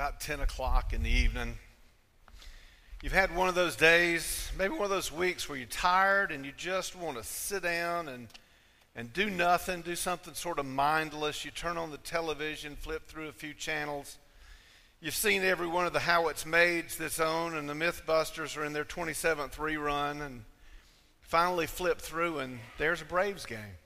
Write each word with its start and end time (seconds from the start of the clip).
about 0.00 0.18
10 0.18 0.40
o'clock 0.40 0.94
in 0.94 1.02
the 1.02 1.10
evening. 1.10 1.58
You've 3.02 3.12
had 3.12 3.36
one 3.36 3.50
of 3.50 3.54
those 3.54 3.76
days, 3.76 4.50
maybe 4.56 4.72
one 4.72 4.84
of 4.84 4.88
those 4.88 5.12
weeks 5.12 5.46
where 5.46 5.58
you're 5.58 5.66
tired 5.66 6.32
and 6.32 6.46
you 6.46 6.52
just 6.56 6.96
want 6.96 7.18
to 7.18 7.22
sit 7.22 7.64
down 7.64 8.08
and, 8.08 8.28
and 8.96 9.12
do 9.12 9.28
nothing, 9.28 9.82
do 9.82 9.94
something 9.94 10.32
sort 10.32 10.58
of 10.58 10.64
mindless. 10.64 11.44
You 11.44 11.50
turn 11.50 11.76
on 11.76 11.90
the 11.90 11.98
television, 11.98 12.76
flip 12.76 13.08
through 13.08 13.28
a 13.28 13.32
few 13.32 13.52
channels. 13.52 14.16
You've 15.02 15.12
seen 15.12 15.42
every 15.42 15.66
one 15.66 15.84
of 15.84 15.92
the 15.92 16.00
How 16.00 16.28
It's 16.28 16.46
Made's 16.46 16.96
that's 16.96 17.20
on, 17.20 17.54
and 17.54 17.68
the 17.68 17.74
Mythbusters 17.74 18.56
are 18.56 18.64
in 18.64 18.72
their 18.72 18.86
27th 18.86 19.56
rerun, 19.56 20.24
and 20.24 20.44
finally 21.20 21.66
flip 21.66 21.98
through, 21.98 22.38
and 22.38 22.58
there's 22.78 23.02
a 23.02 23.04
Braves 23.04 23.44
game. 23.44 23.76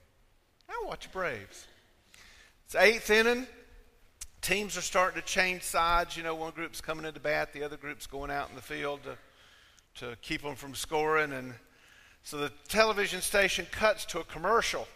I 0.69 0.81
watch 0.87 1.11
Braves. 1.11 1.67
It's 2.67 2.75
eighth 2.75 3.09
inning 3.09 3.47
teams 4.45 4.77
are 4.77 4.81
starting 4.81 5.19
to 5.19 5.27
change 5.27 5.63
sides. 5.63 6.15
You 6.15 6.23
know, 6.23 6.35
one 6.35 6.51
group's 6.51 6.79
coming 6.79 7.05
into 7.05 7.19
bat, 7.19 7.51
the 7.51 7.63
other 7.63 7.77
group's 7.77 8.05
going 8.05 8.29
out 8.29 8.49
in 8.49 8.55
the 8.55 8.61
field 8.61 9.01
to, 9.03 10.05
to 10.05 10.15
keep 10.21 10.43
them 10.43 10.55
from 10.55 10.75
scoring. 10.75 11.33
And 11.33 11.53
so 12.23 12.37
the 12.37 12.51
television 12.67 13.21
station 13.21 13.65
cuts 13.71 14.05
to 14.05 14.19
a 14.19 14.23
commercial, 14.23 14.87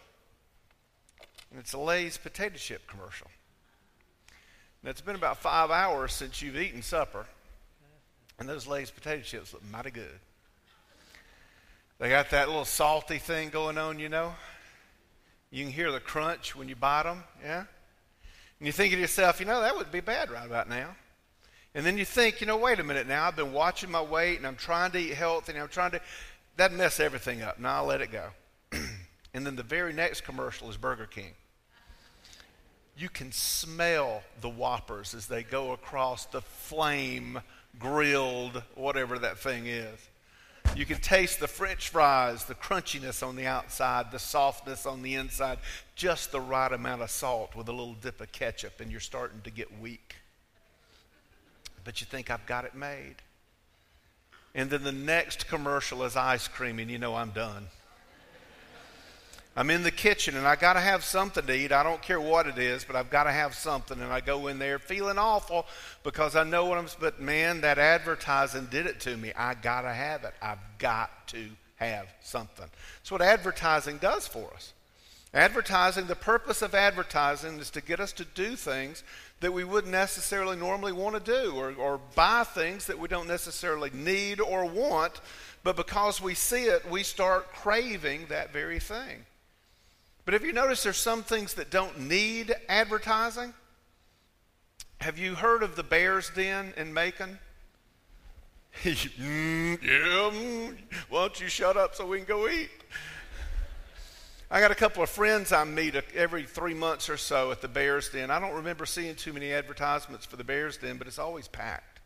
and 1.50 1.58
it's 1.58 1.72
a 1.72 1.78
Lay's 1.78 2.16
potato 2.16 2.56
chip 2.56 2.86
commercial. 2.86 3.26
And 4.82 4.90
it's 4.90 5.00
been 5.00 5.16
about 5.16 5.38
five 5.38 5.70
hours 5.70 6.12
since 6.12 6.40
you've 6.40 6.56
eaten 6.56 6.80
supper, 6.80 7.26
and 8.38 8.48
those 8.48 8.66
Lay's 8.66 8.90
potato 8.90 9.22
chips 9.22 9.52
look 9.52 9.62
mighty 9.70 9.90
good. 9.90 10.20
They 11.98 12.08
got 12.08 12.30
that 12.30 12.48
little 12.48 12.64
salty 12.64 13.18
thing 13.18 13.50
going 13.50 13.76
on, 13.76 13.98
you 13.98 14.08
know. 14.08 14.32
You 15.50 15.64
can 15.64 15.72
hear 15.72 15.90
the 15.90 16.00
crunch 16.00 16.54
when 16.54 16.68
you 16.68 16.76
bite 16.76 17.02
them, 17.02 17.24
yeah? 17.42 17.64
And 18.60 18.66
you 18.66 18.72
think 18.72 18.92
to 18.92 19.00
yourself, 19.00 19.40
you 19.40 19.46
know, 19.46 19.62
that 19.62 19.74
would 19.74 19.90
be 19.90 20.00
bad 20.00 20.30
right 20.30 20.46
about 20.46 20.68
now. 20.68 20.94
And 21.74 21.86
then 21.86 21.96
you 21.96 22.04
think, 22.04 22.40
you 22.40 22.46
know, 22.46 22.58
wait 22.58 22.78
a 22.78 22.84
minute 22.84 23.06
now, 23.06 23.26
I've 23.26 23.36
been 23.36 23.52
watching 23.52 23.90
my 23.90 24.02
weight 24.02 24.36
and 24.36 24.46
I'm 24.46 24.56
trying 24.56 24.90
to 24.92 24.98
eat 24.98 25.14
healthy 25.14 25.52
and 25.52 25.62
I'm 25.62 25.68
trying 25.68 25.92
to, 25.92 26.00
that 26.56 26.72
mess 26.72 27.00
everything 27.00 27.42
up. 27.42 27.58
Now 27.58 27.76
I'll 27.76 27.86
let 27.86 28.02
it 28.02 28.12
go. 28.12 28.28
and 29.34 29.46
then 29.46 29.56
the 29.56 29.62
very 29.62 29.92
next 29.92 30.22
commercial 30.22 30.68
is 30.68 30.76
Burger 30.76 31.06
King. 31.06 31.32
You 32.98 33.08
can 33.08 33.32
smell 33.32 34.22
the 34.42 34.50
Whoppers 34.50 35.14
as 35.14 35.26
they 35.26 35.42
go 35.42 35.72
across 35.72 36.26
the 36.26 36.42
flame 36.42 37.40
grilled, 37.78 38.62
whatever 38.74 39.18
that 39.20 39.38
thing 39.38 39.66
is. 39.66 40.09
You 40.76 40.86
can 40.86 41.00
taste 41.00 41.40
the 41.40 41.48
french 41.48 41.88
fries, 41.88 42.44
the 42.44 42.54
crunchiness 42.54 43.26
on 43.26 43.36
the 43.36 43.46
outside, 43.46 44.12
the 44.12 44.18
softness 44.18 44.86
on 44.86 45.02
the 45.02 45.14
inside, 45.14 45.58
just 45.96 46.32
the 46.32 46.40
right 46.40 46.72
amount 46.72 47.02
of 47.02 47.10
salt 47.10 47.56
with 47.56 47.68
a 47.68 47.72
little 47.72 47.94
dip 47.94 48.20
of 48.20 48.30
ketchup, 48.32 48.80
and 48.80 48.90
you're 48.90 49.00
starting 49.00 49.40
to 49.42 49.50
get 49.50 49.80
weak. 49.80 50.14
But 51.84 52.00
you 52.00 52.06
think, 52.06 52.30
I've 52.30 52.46
got 52.46 52.64
it 52.64 52.74
made. 52.74 53.16
And 54.54 54.70
then 54.70 54.84
the 54.84 54.92
next 54.92 55.48
commercial 55.48 56.04
is 56.04 56.16
ice 56.16 56.48
cream, 56.48 56.78
and 56.78 56.90
you 56.90 56.98
know 56.98 57.14
I'm 57.14 57.30
done. 57.30 57.66
I'm 59.56 59.70
in 59.70 59.82
the 59.82 59.90
kitchen 59.90 60.36
and 60.36 60.46
I 60.46 60.54
got 60.54 60.74
to 60.74 60.80
have 60.80 61.02
something 61.02 61.44
to 61.44 61.52
eat. 61.52 61.72
I 61.72 61.82
don't 61.82 62.00
care 62.00 62.20
what 62.20 62.46
it 62.46 62.56
is, 62.56 62.84
but 62.84 62.94
I've 62.94 63.10
got 63.10 63.24
to 63.24 63.32
have 63.32 63.54
something. 63.54 64.00
And 64.00 64.12
I 64.12 64.20
go 64.20 64.46
in 64.46 64.58
there 64.58 64.78
feeling 64.78 65.18
awful 65.18 65.66
because 66.04 66.36
I 66.36 66.44
know 66.44 66.66
what 66.66 66.78
I'm, 66.78 66.86
but 67.00 67.20
man, 67.20 67.60
that 67.62 67.78
advertising 67.78 68.68
did 68.70 68.86
it 68.86 69.00
to 69.00 69.16
me. 69.16 69.32
I 69.36 69.54
got 69.54 69.82
to 69.82 69.92
have 69.92 70.24
it. 70.24 70.34
I've 70.40 70.58
got 70.78 71.28
to 71.28 71.48
have 71.76 72.06
something. 72.22 72.66
That's 72.98 73.10
what 73.10 73.22
advertising 73.22 73.98
does 73.98 74.26
for 74.26 74.52
us. 74.54 74.72
Advertising, 75.32 76.06
the 76.06 76.16
purpose 76.16 76.60
of 76.62 76.74
advertising 76.74 77.58
is 77.58 77.70
to 77.70 77.80
get 77.80 78.00
us 78.00 78.12
to 78.12 78.24
do 78.24 78.56
things 78.56 79.04
that 79.40 79.52
we 79.52 79.64
wouldn't 79.64 79.92
necessarily 79.92 80.56
normally 80.56 80.92
want 80.92 81.24
to 81.24 81.32
do 81.32 81.54
or, 81.54 81.72
or 81.72 82.00
buy 82.14 82.44
things 82.44 82.86
that 82.86 82.98
we 82.98 83.08
don't 83.08 83.28
necessarily 83.28 83.90
need 83.90 84.40
or 84.40 84.64
want, 84.64 85.20
but 85.62 85.76
because 85.76 86.20
we 86.20 86.34
see 86.34 86.64
it, 86.64 86.88
we 86.90 87.02
start 87.02 87.52
craving 87.52 88.26
that 88.28 88.52
very 88.52 88.80
thing. 88.80 89.24
But 90.30 90.34
have 90.34 90.46
you 90.46 90.52
noticed 90.52 90.84
there's 90.84 90.96
some 90.96 91.24
things 91.24 91.54
that 91.54 91.72
don't 91.72 92.02
need 92.02 92.54
advertising? 92.68 93.52
Have 95.00 95.18
you 95.18 95.34
heard 95.34 95.64
of 95.64 95.74
the 95.74 95.82
Bear's 95.82 96.30
Den 96.32 96.72
in 96.76 96.94
Macon? 96.94 97.40
mm, 98.84 99.82
yeah, 99.82 100.30
mm, 100.30 100.76
why 101.08 101.22
don't 101.22 101.40
you 101.40 101.48
shut 101.48 101.76
up 101.76 101.96
so 101.96 102.06
we 102.06 102.18
can 102.18 102.26
go 102.26 102.48
eat? 102.48 102.70
I 104.52 104.60
got 104.60 104.70
a 104.70 104.76
couple 104.76 105.02
of 105.02 105.10
friends 105.10 105.50
I 105.50 105.64
meet 105.64 105.96
every 106.14 106.44
three 106.44 106.74
months 106.74 107.08
or 107.08 107.16
so 107.16 107.50
at 107.50 107.60
the 107.60 107.66
Bear's 107.66 108.08
Den. 108.10 108.30
I 108.30 108.38
don't 108.38 108.54
remember 108.54 108.86
seeing 108.86 109.16
too 109.16 109.32
many 109.32 109.52
advertisements 109.52 110.26
for 110.26 110.36
the 110.36 110.44
Bear's 110.44 110.76
Den, 110.76 110.96
but 110.96 111.08
it's 111.08 111.18
always 111.18 111.48
packed. 111.48 111.98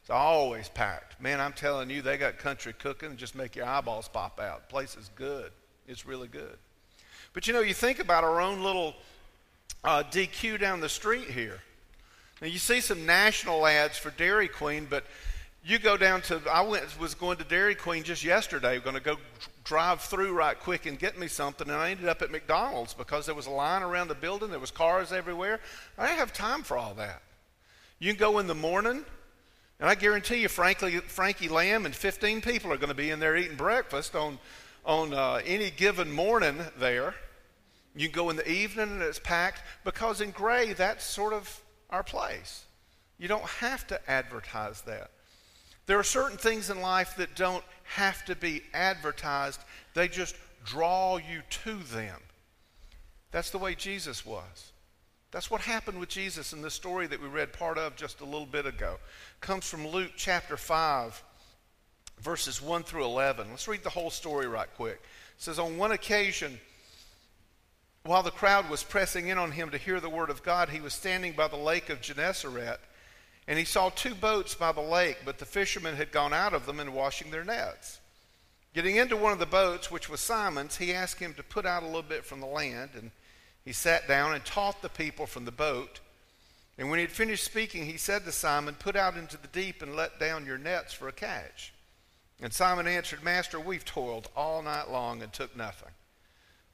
It's 0.00 0.10
always 0.10 0.68
packed. 0.68 1.20
Man, 1.22 1.40
I'm 1.40 1.52
telling 1.52 1.90
you, 1.90 2.02
they 2.02 2.18
got 2.18 2.38
country 2.38 2.72
cooking 2.72 3.16
just 3.16 3.36
make 3.36 3.54
your 3.54 3.66
eyeballs 3.66 4.08
pop 4.08 4.40
out. 4.40 4.66
The 4.66 4.72
place 4.72 4.96
is 4.96 5.12
good. 5.14 5.52
It's 5.86 6.04
really 6.04 6.26
good. 6.26 6.58
But 7.38 7.46
you 7.46 7.52
know, 7.52 7.60
you 7.60 7.72
think 7.72 8.00
about 8.00 8.24
our 8.24 8.40
own 8.40 8.64
little 8.64 8.96
uh, 9.84 10.02
DQ 10.10 10.58
down 10.58 10.80
the 10.80 10.88
street 10.88 11.30
here. 11.30 11.60
Now, 12.42 12.48
you 12.48 12.58
see 12.58 12.80
some 12.80 13.06
national 13.06 13.64
ads 13.64 13.96
for 13.96 14.10
Dairy 14.10 14.48
Queen, 14.48 14.88
but 14.90 15.04
you 15.64 15.78
go 15.78 15.96
down 15.96 16.20
to, 16.22 16.42
I 16.50 16.62
went, 16.62 16.98
was 16.98 17.14
going 17.14 17.38
to 17.38 17.44
Dairy 17.44 17.76
Queen 17.76 18.02
just 18.02 18.24
yesterday, 18.24 18.80
going 18.80 18.96
to 18.96 19.00
go 19.00 19.18
drive 19.62 20.00
through 20.00 20.32
right 20.32 20.58
quick 20.58 20.86
and 20.86 20.98
get 20.98 21.16
me 21.16 21.28
something, 21.28 21.68
and 21.68 21.76
I 21.76 21.92
ended 21.92 22.08
up 22.08 22.22
at 22.22 22.32
McDonald's 22.32 22.92
because 22.92 23.26
there 23.26 23.36
was 23.36 23.46
a 23.46 23.52
line 23.52 23.84
around 23.84 24.08
the 24.08 24.16
building, 24.16 24.50
there 24.50 24.58
was 24.58 24.72
cars 24.72 25.12
everywhere. 25.12 25.60
I 25.96 26.08
didn't 26.08 26.18
have 26.18 26.32
time 26.32 26.64
for 26.64 26.76
all 26.76 26.94
that. 26.94 27.22
You 28.00 28.12
can 28.12 28.18
go 28.18 28.40
in 28.40 28.48
the 28.48 28.56
morning, 28.56 29.04
and 29.78 29.88
I 29.88 29.94
guarantee 29.94 30.38
you, 30.38 30.48
frankly, 30.48 30.96
Frankie 30.96 31.48
Lamb 31.48 31.86
and 31.86 31.94
15 31.94 32.40
people 32.40 32.72
are 32.72 32.78
going 32.78 32.88
to 32.88 32.96
be 32.96 33.10
in 33.10 33.20
there 33.20 33.36
eating 33.36 33.56
breakfast 33.56 34.16
on, 34.16 34.40
on 34.84 35.14
uh, 35.14 35.40
any 35.46 35.70
given 35.70 36.10
morning 36.10 36.58
there. 36.80 37.14
You 37.96 38.08
go 38.08 38.30
in 38.30 38.36
the 38.36 38.50
evening 38.50 38.90
and 38.90 39.02
it's 39.02 39.18
packed 39.18 39.62
because 39.84 40.20
in 40.20 40.30
Gray, 40.30 40.72
that's 40.72 41.04
sort 41.04 41.32
of 41.32 41.62
our 41.90 42.02
place. 42.02 42.64
You 43.18 43.28
don't 43.28 43.44
have 43.44 43.86
to 43.88 44.10
advertise 44.10 44.82
that. 44.82 45.10
There 45.86 45.98
are 45.98 46.04
certain 46.04 46.38
things 46.38 46.70
in 46.70 46.80
life 46.80 47.16
that 47.16 47.34
don't 47.34 47.64
have 47.84 48.24
to 48.26 48.36
be 48.36 48.62
advertised, 48.74 49.60
they 49.94 50.08
just 50.08 50.36
draw 50.64 51.16
you 51.16 51.42
to 51.64 51.78
them. 51.94 52.20
That's 53.30 53.50
the 53.50 53.58
way 53.58 53.74
Jesus 53.74 54.24
was. 54.24 54.72
That's 55.30 55.50
what 55.50 55.60
happened 55.60 55.98
with 56.00 56.08
Jesus 56.08 56.52
in 56.52 56.62
the 56.62 56.70
story 56.70 57.06
that 57.06 57.20
we 57.20 57.28
read 57.28 57.52
part 57.52 57.76
of 57.76 57.96
just 57.96 58.20
a 58.20 58.24
little 58.24 58.46
bit 58.46 58.66
ago. 58.66 58.94
It 58.94 59.40
comes 59.40 59.68
from 59.68 59.86
Luke 59.86 60.12
chapter 60.16 60.56
5, 60.56 61.22
verses 62.20 62.62
1 62.62 62.82
through 62.84 63.04
11. 63.04 63.50
Let's 63.50 63.68
read 63.68 63.82
the 63.82 63.90
whole 63.90 64.10
story 64.10 64.46
right 64.46 64.68
quick. 64.76 65.00
It 65.02 65.42
says, 65.42 65.58
On 65.58 65.76
one 65.76 65.92
occasion, 65.92 66.58
while 68.08 68.22
the 68.22 68.30
crowd 68.30 68.70
was 68.70 68.82
pressing 68.82 69.28
in 69.28 69.36
on 69.36 69.50
him 69.50 69.68
to 69.68 69.76
hear 69.76 70.00
the 70.00 70.08
word 70.08 70.30
of 70.30 70.42
God, 70.42 70.70
he 70.70 70.80
was 70.80 70.94
standing 70.94 71.34
by 71.34 71.46
the 71.46 71.56
lake 71.56 71.90
of 71.90 72.00
Gennesaret, 72.00 72.80
and 73.46 73.58
he 73.58 73.66
saw 73.66 73.90
two 73.90 74.14
boats 74.14 74.54
by 74.54 74.72
the 74.72 74.80
lake, 74.80 75.18
but 75.26 75.36
the 75.36 75.44
fishermen 75.44 75.94
had 75.94 76.10
gone 76.10 76.32
out 76.32 76.54
of 76.54 76.64
them 76.64 76.80
and 76.80 76.94
washing 76.94 77.30
their 77.30 77.44
nets. 77.44 78.00
Getting 78.72 78.96
into 78.96 79.14
one 79.14 79.34
of 79.34 79.38
the 79.38 79.44
boats, 79.44 79.90
which 79.90 80.08
was 80.08 80.20
Simon's, 80.20 80.78
he 80.78 80.94
asked 80.94 81.20
him 81.20 81.34
to 81.34 81.42
put 81.42 81.66
out 81.66 81.82
a 81.82 81.86
little 81.86 82.00
bit 82.00 82.24
from 82.24 82.40
the 82.40 82.46
land, 82.46 82.92
and 82.94 83.10
he 83.62 83.74
sat 83.74 84.08
down 84.08 84.32
and 84.32 84.42
taught 84.42 84.80
the 84.80 84.88
people 84.88 85.26
from 85.26 85.44
the 85.44 85.52
boat. 85.52 86.00
And 86.78 86.88
when 86.88 87.00
he 87.00 87.04
had 87.04 87.12
finished 87.12 87.44
speaking, 87.44 87.84
he 87.84 87.98
said 87.98 88.24
to 88.24 88.32
Simon, 88.32 88.74
Put 88.78 88.96
out 88.96 89.18
into 89.18 89.36
the 89.36 89.48
deep 89.48 89.82
and 89.82 89.94
let 89.94 90.18
down 90.18 90.46
your 90.46 90.56
nets 90.56 90.94
for 90.94 91.08
a 91.08 91.12
catch. 91.12 91.74
And 92.40 92.54
Simon 92.54 92.86
answered, 92.86 93.22
Master, 93.22 93.60
we've 93.60 93.84
toiled 93.84 94.30
all 94.34 94.62
night 94.62 94.88
long 94.88 95.22
and 95.22 95.30
took 95.30 95.54
nothing. 95.54 95.90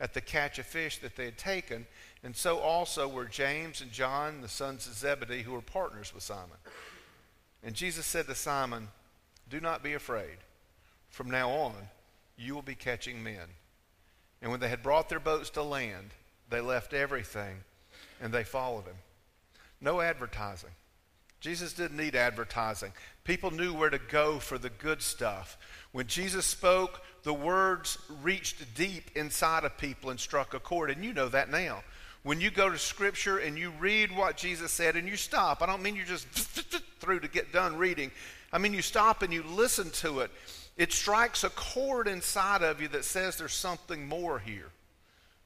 at 0.00 0.14
the 0.14 0.20
catch 0.20 0.58
of 0.58 0.66
fish 0.66 0.98
that 0.98 1.16
they 1.16 1.24
had 1.26 1.38
taken, 1.38 1.86
and 2.22 2.34
so 2.34 2.58
also 2.58 3.06
were 3.06 3.24
James 3.24 3.80
and 3.80 3.92
John, 3.92 4.40
the 4.40 4.48
sons 4.48 4.86
of 4.86 4.94
Zebedee, 4.94 5.42
who 5.42 5.52
were 5.52 5.60
partners 5.60 6.12
with 6.12 6.22
Simon. 6.22 6.58
And 7.62 7.74
Jesus 7.74 8.04
said 8.04 8.26
to 8.26 8.34
Simon, 8.34 8.88
Do 9.48 9.60
not 9.60 9.82
be 9.82 9.94
afraid. 9.94 10.38
From 11.10 11.30
now 11.30 11.50
on, 11.50 11.74
you 12.36 12.54
will 12.54 12.62
be 12.62 12.74
catching 12.74 13.22
men. 13.22 13.48
And 14.42 14.50
when 14.50 14.60
they 14.60 14.68
had 14.68 14.82
brought 14.82 15.08
their 15.08 15.20
boats 15.20 15.50
to 15.50 15.62
land, 15.62 16.10
they 16.50 16.60
left 16.60 16.92
everything 16.92 17.62
and 18.20 18.32
they 18.32 18.44
followed 18.44 18.84
him. 18.84 18.96
No 19.80 20.00
advertising, 20.00 20.70
Jesus 21.44 21.74
didn't 21.74 21.98
need 21.98 22.16
advertising. 22.16 22.90
People 23.22 23.50
knew 23.50 23.74
where 23.74 23.90
to 23.90 23.98
go 23.98 24.38
for 24.38 24.56
the 24.56 24.70
good 24.70 25.02
stuff. 25.02 25.58
When 25.92 26.06
Jesus 26.06 26.46
spoke, 26.46 27.02
the 27.22 27.34
words 27.34 27.98
reached 28.22 28.74
deep 28.74 29.10
inside 29.14 29.64
of 29.64 29.76
people 29.76 30.08
and 30.08 30.18
struck 30.18 30.54
a 30.54 30.58
chord, 30.58 30.88
and 30.88 31.04
you 31.04 31.12
know 31.12 31.28
that 31.28 31.50
now. 31.50 31.84
When 32.22 32.40
you 32.40 32.50
go 32.50 32.70
to 32.70 32.78
Scripture 32.78 33.36
and 33.36 33.58
you 33.58 33.74
read 33.78 34.10
what 34.16 34.38
Jesus 34.38 34.72
said 34.72 34.96
and 34.96 35.06
you 35.06 35.16
stop, 35.16 35.60
I 35.60 35.66
don't 35.66 35.82
mean 35.82 35.96
you 35.96 36.04
just 36.06 36.26
through 36.98 37.20
to 37.20 37.28
get 37.28 37.52
done 37.52 37.76
reading. 37.76 38.10
I 38.50 38.56
mean 38.56 38.72
you 38.72 38.80
stop 38.80 39.20
and 39.20 39.30
you 39.30 39.42
listen 39.42 39.90
to 39.90 40.20
it. 40.20 40.30
It 40.78 40.94
strikes 40.94 41.44
a 41.44 41.50
chord 41.50 42.08
inside 42.08 42.62
of 42.62 42.80
you 42.80 42.88
that 42.88 43.04
says 43.04 43.36
there's 43.36 43.52
something 43.52 44.08
more 44.08 44.38
here. 44.38 44.70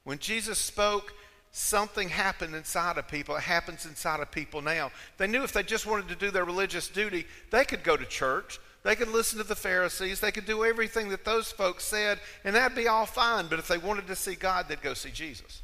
When 0.05 0.17
Jesus 0.17 0.59
spoke, 0.59 1.13
something 1.51 2.09
happened 2.09 2.55
inside 2.55 2.97
of 2.97 3.07
people. 3.07 3.35
It 3.35 3.43
happens 3.43 3.85
inside 3.85 4.19
of 4.19 4.31
people 4.31 4.61
now. 4.61 4.91
They 5.17 5.27
knew 5.27 5.43
if 5.43 5.53
they 5.53 5.63
just 5.63 5.85
wanted 5.85 6.07
to 6.09 6.15
do 6.15 6.31
their 6.31 6.45
religious 6.45 6.87
duty, 6.87 7.25
they 7.51 7.65
could 7.65 7.83
go 7.83 7.97
to 7.97 8.05
church. 8.05 8.59
They 8.83 8.95
could 8.95 9.09
listen 9.09 9.39
to 9.39 9.43
the 9.43 9.55
Pharisees. 9.55 10.19
They 10.19 10.31
could 10.31 10.45
do 10.45 10.63
everything 10.63 11.09
that 11.09 11.25
those 11.25 11.51
folks 11.51 11.83
said, 11.83 12.19
and 12.43 12.55
that'd 12.55 12.77
be 12.77 12.87
all 12.87 13.05
fine. 13.05 13.47
But 13.47 13.59
if 13.59 13.67
they 13.67 13.77
wanted 13.77 14.07
to 14.07 14.15
see 14.15 14.35
God, 14.35 14.67
they'd 14.67 14.81
go 14.81 14.93
see 14.93 15.11
Jesus. 15.11 15.61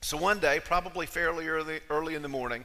So 0.00 0.16
one 0.16 0.38
day, 0.38 0.60
probably 0.64 1.06
fairly 1.06 1.48
early, 1.48 1.80
early 1.90 2.14
in 2.14 2.22
the 2.22 2.28
morning, 2.28 2.64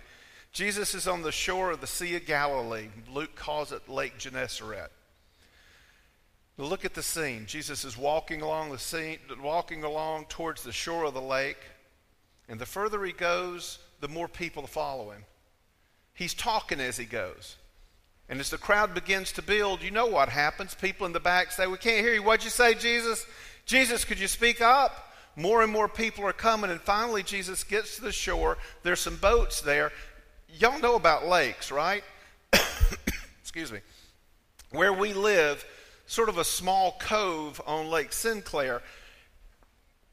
Jesus 0.54 0.94
is 0.94 1.08
on 1.08 1.24
the 1.24 1.32
shore 1.32 1.72
of 1.72 1.82
the 1.82 1.88
Sea 1.88 2.16
of 2.16 2.26
Galilee. 2.26 2.90
Luke 3.12 3.36
calls 3.36 3.72
it 3.72 3.90
Lake 3.90 4.18
Gennesaret. 4.20 4.92
Look 6.58 6.86
at 6.86 6.94
the 6.94 7.02
scene. 7.02 7.46
Jesus 7.48 7.84
is 7.84 7.98
walking 7.98 8.44
along 8.44 8.72
the 8.72 8.78
scene, 8.78 9.18
walking 9.42 9.84
along 9.84 10.26
towards 10.30 10.62
the 10.62 10.72
shore 10.72 11.06
of 11.06 11.16
the 11.16 11.22
lake. 11.22 11.58
And 12.48 12.60
the 12.60 12.66
further 12.66 13.04
he 13.04 13.14
goes, 13.14 13.80
the 14.00 14.08
more 14.08 14.28
people 14.28 14.68
follow 14.68 15.12
him. 15.12 15.24
He's 16.14 16.34
talking 16.34 16.80
as 16.80 16.98
he 16.98 17.06
goes. 17.06 17.56
And 18.30 18.40
as 18.40 18.50
the 18.50 18.58
crowd 18.58 18.94
begins 18.94 19.32
to 19.34 19.42
build, 19.42 19.82
you 19.82 19.92
know 19.92 20.08
what 20.08 20.30
happens. 20.30 20.76
People 20.76 21.06
in 21.06 21.14
the 21.14 21.20
back 21.20 21.52
say, 21.52 21.68
We 21.68 21.78
can't 21.78 22.06
hear 22.06 22.14
you. 22.14 22.24
What'd 22.24 22.44
you 22.44 22.50
say, 22.50 22.74
Jesus? 22.74 23.26
Jesus, 23.66 24.06
could 24.06 24.20
you 24.20 24.28
speak 24.28 24.62
up? 24.62 25.14
More 25.36 25.64
and 25.64 25.72
more 25.72 25.88
people 25.88 26.26
are 26.26 26.34
coming, 26.34 26.70
and 26.70 26.80
finally 26.80 27.24
Jesus 27.24 27.64
gets 27.64 27.96
to 27.96 28.04
the 28.04 28.12
shore. 28.12 28.58
There's 28.84 29.00
some 29.00 29.16
boats 29.16 29.62
there. 29.62 29.92
Y'all 30.48 30.80
know 30.80 30.96
about 30.96 31.28
lakes, 31.28 31.72
right? 31.72 32.04
Excuse 33.42 33.72
me. 33.72 33.80
Where 34.70 34.94
we 34.94 35.14
live, 35.14 35.66
sort 36.06 36.30
of 36.30 36.38
a 36.38 36.44
small 36.44 36.98
cove 37.00 37.60
on 37.66 37.90
Lake 37.90 38.14
Sinclair 38.14 38.82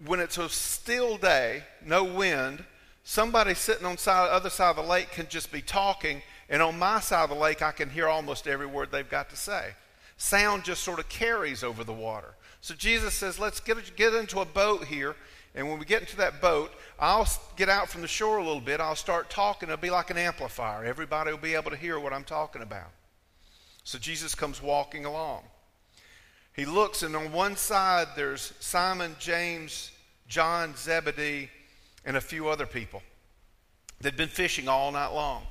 when 0.04 0.20
it's 0.20 0.38
a 0.38 0.48
still 0.48 1.16
day, 1.16 1.62
no 1.84 2.04
wind, 2.04 2.64
somebody 3.04 3.54
sitting 3.54 3.86
on 3.86 3.96
the 3.96 4.10
other 4.10 4.50
side 4.50 4.70
of 4.70 4.76
the 4.76 4.82
lake 4.82 5.10
can 5.10 5.26
just 5.28 5.52
be 5.52 5.62
talking, 5.62 6.22
and 6.48 6.62
on 6.62 6.78
my 6.78 7.00
side 7.00 7.24
of 7.24 7.30
the 7.30 7.36
lake, 7.36 7.62
I 7.62 7.72
can 7.72 7.90
hear 7.90 8.08
almost 8.08 8.46
every 8.46 8.66
word 8.66 8.90
they've 8.90 9.08
got 9.08 9.30
to 9.30 9.36
say. 9.36 9.70
Sound 10.16 10.64
just 10.64 10.82
sort 10.82 10.98
of 10.98 11.08
carries 11.08 11.62
over 11.62 11.84
the 11.84 11.92
water. 11.92 12.34
So 12.60 12.74
Jesus 12.74 13.14
says, 13.14 13.38
let's 13.38 13.60
get, 13.60 13.96
get 13.96 14.14
into 14.14 14.40
a 14.40 14.44
boat 14.44 14.84
here, 14.84 15.16
and 15.54 15.68
when 15.68 15.78
we 15.78 15.84
get 15.84 16.02
into 16.02 16.16
that 16.18 16.40
boat, 16.40 16.72
I'll 16.98 17.28
get 17.56 17.68
out 17.68 17.88
from 17.88 18.02
the 18.02 18.08
shore 18.08 18.38
a 18.38 18.44
little 18.44 18.60
bit. 18.60 18.80
I'll 18.80 18.94
start 18.94 19.30
talking. 19.30 19.68
It'll 19.68 19.80
be 19.80 19.90
like 19.90 20.10
an 20.10 20.18
amplifier. 20.18 20.84
Everybody 20.84 21.30
will 21.32 21.38
be 21.38 21.54
able 21.54 21.70
to 21.72 21.76
hear 21.76 21.98
what 21.98 22.12
I'm 22.12 22.24
talking 22.24 22.62
about. 22.62 22.90
So 23.82 23.98
Jesus 23.98 24.34
comes 24.34 24.62
walking 24.62 25.06
along. 25.06 25.42
He 26.54 26.64
looks, 26.64 27.02
and 27.02 27.14
on 27.16 27.32
one 27.32 27.56
side 27.56 28.08
there's 28.16 28.52
Simon, 28.60 29.16
James, 29.18 29.90
John, 30.28 30.74
Zebedee, 30.76 31.50
and 32.04 32.16
a 32.16 32.20
few 32.20 32.48
other 32.48 32.66
people. 32.66 33.02
They'd 34.00 34.16
been 34.16 34.28
fishing 34.28 34.68
all 34.68 34.90
night 34.92 35.12
long. 35.12 35.42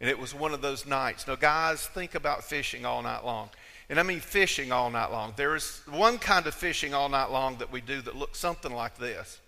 And 0.00 0.08
it 0.08 0.18
was 0.18 0.34
one 0.34 0.54
of 0.54 0.62
those 0.62 0.86
nights. 0.86 1.26
Now, 1.26 1.34
guys, 1.34 1.86
think 1.88 2.14
about 2.14 2.44
fishing 2.44 2.86
all 2.86 3.02
night 3.02 3.24
long. 3.24 3.50
And 3.90 3.98
I 3.98 4.02
mean 4.02 4.20
fishing 4.20 4.70
all 4.70 4.90
night 4.90 5.10
long. 5.10 5.32
There 5.36 5.56
is 5.56 5.82
one 5.88 6.18
kind 6.18 6.46
of 6.46 6.54
fishing 6.54 6.94
all 6.94 7.08
night 7.08 7.30
long 7.30 7.56
that 7.58 7.72
we 7.72 7.80
do 7.80 8.00
that 8.02 8.14
looks 8.14 8.38
something 8.38 8.72
like 8.72 8.96
this. 8.98 9.40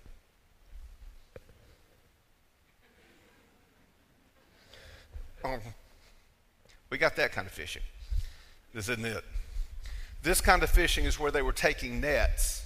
Oh, 5.44 5.58
we 6.90 6.98
got 6.98 7.16
that 7.16 7.32
kind 7.32 7.46
of 7.46 7.52
fishing. 7.52 7.82
This 8.74 8.88
isn't 8.88 9.04
it. 9.04 9.24
This 10.22 10.40
kind 10.40 10.62
of 10.62 10.70
fishing 10.70 11.04
is 11.04 11.18
where 11.18 11.30
they 11.30 11.42
were 11.42 11.52
taking 11.52 12.00
nets 12.00 12.60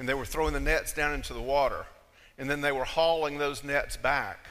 and 0.00 0.08
they 0.08 0.14
were 0.14 0.24
throwing 0.24 0.54
the 0.54 0.60
nets 0.60 0.94
down 0.94 1.12
into 1.12 1.34
the 1.34 1.42
water. 1.42 1.84
And 2.38 2.48
then 2.48 2.62
they 2.62 2.72
were 2.72 2.84
hauling 2.84 3.36
those 3.36 3.62
nets 3.62 3.98
back. 3.98 4.46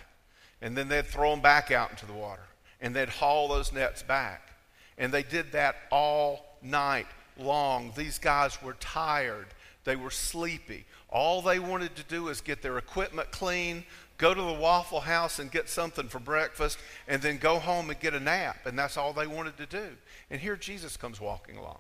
And 0.62 0.78
then 0.78 0.90
they'd 0.90 1.08
throw 1.08 1.32
them 1.32 1.42
back 1.42 1.72
out 1.72 1.90
into 1.90 2.06
the 2.06 2.14
water. 2.14 2.44
And 2.80 2.96
they'd 2.96 3.10
haul 3.10 3.48
those 3.48 3.74
nets 3.74 4.04
back. 4.04 4.54
And 5.00 5.12
they 5.12 5.24
did 5.24 5.54
that 5.54 5.76
all 5.92 6.46
night 6.62 7.08
long. 7.36 7.94
These 7.98 8.20
guys 8.20 8.62
were 8.62 8.76
tired. 8.76 9.48
They 9.86 9.96
were 9.96 10.12
sleepy. 10.12 10.86
All 11.10 11.42
they 11.42 11.58
wanted 11.58 11.96
to 11.96 12.04
do 12.04 12.28
is 12.28 12.42
get 12.42 12.62
their 12.62 12.78
equipment 12.78 13.32
clean, 13.32 13.86
go 14.20 14.36
to 14.36 14.42
the 14.42 14.54
Waffle 14.54 15.00
House 15.00 15.40
and 15.40 15.50
get 15.50 15.68
something 15.68 16.10
for 16.10 16.20
breakfast, 16.20 16.78
and 17.08 17.24
then 17.24 17.38
go 17.38 17.58
home 17.58 17.90
and 17.90 18.00
get 18.00 18.14
a 18.14 18.20
nap. 18.20 18.68
And 18.68 18.78
that's 18.78 18.98
all 18.98 19.14
they 19.14 19.26
wanted 19.26 19.58
to 19.58 19.66
do. 19.66 19.88
And 20.30 20.40
here 20.40 20.56
Jesus 20.56 20.96
comes 20.96 21.20
walking 21.20 21.58
along. 21.58 21.80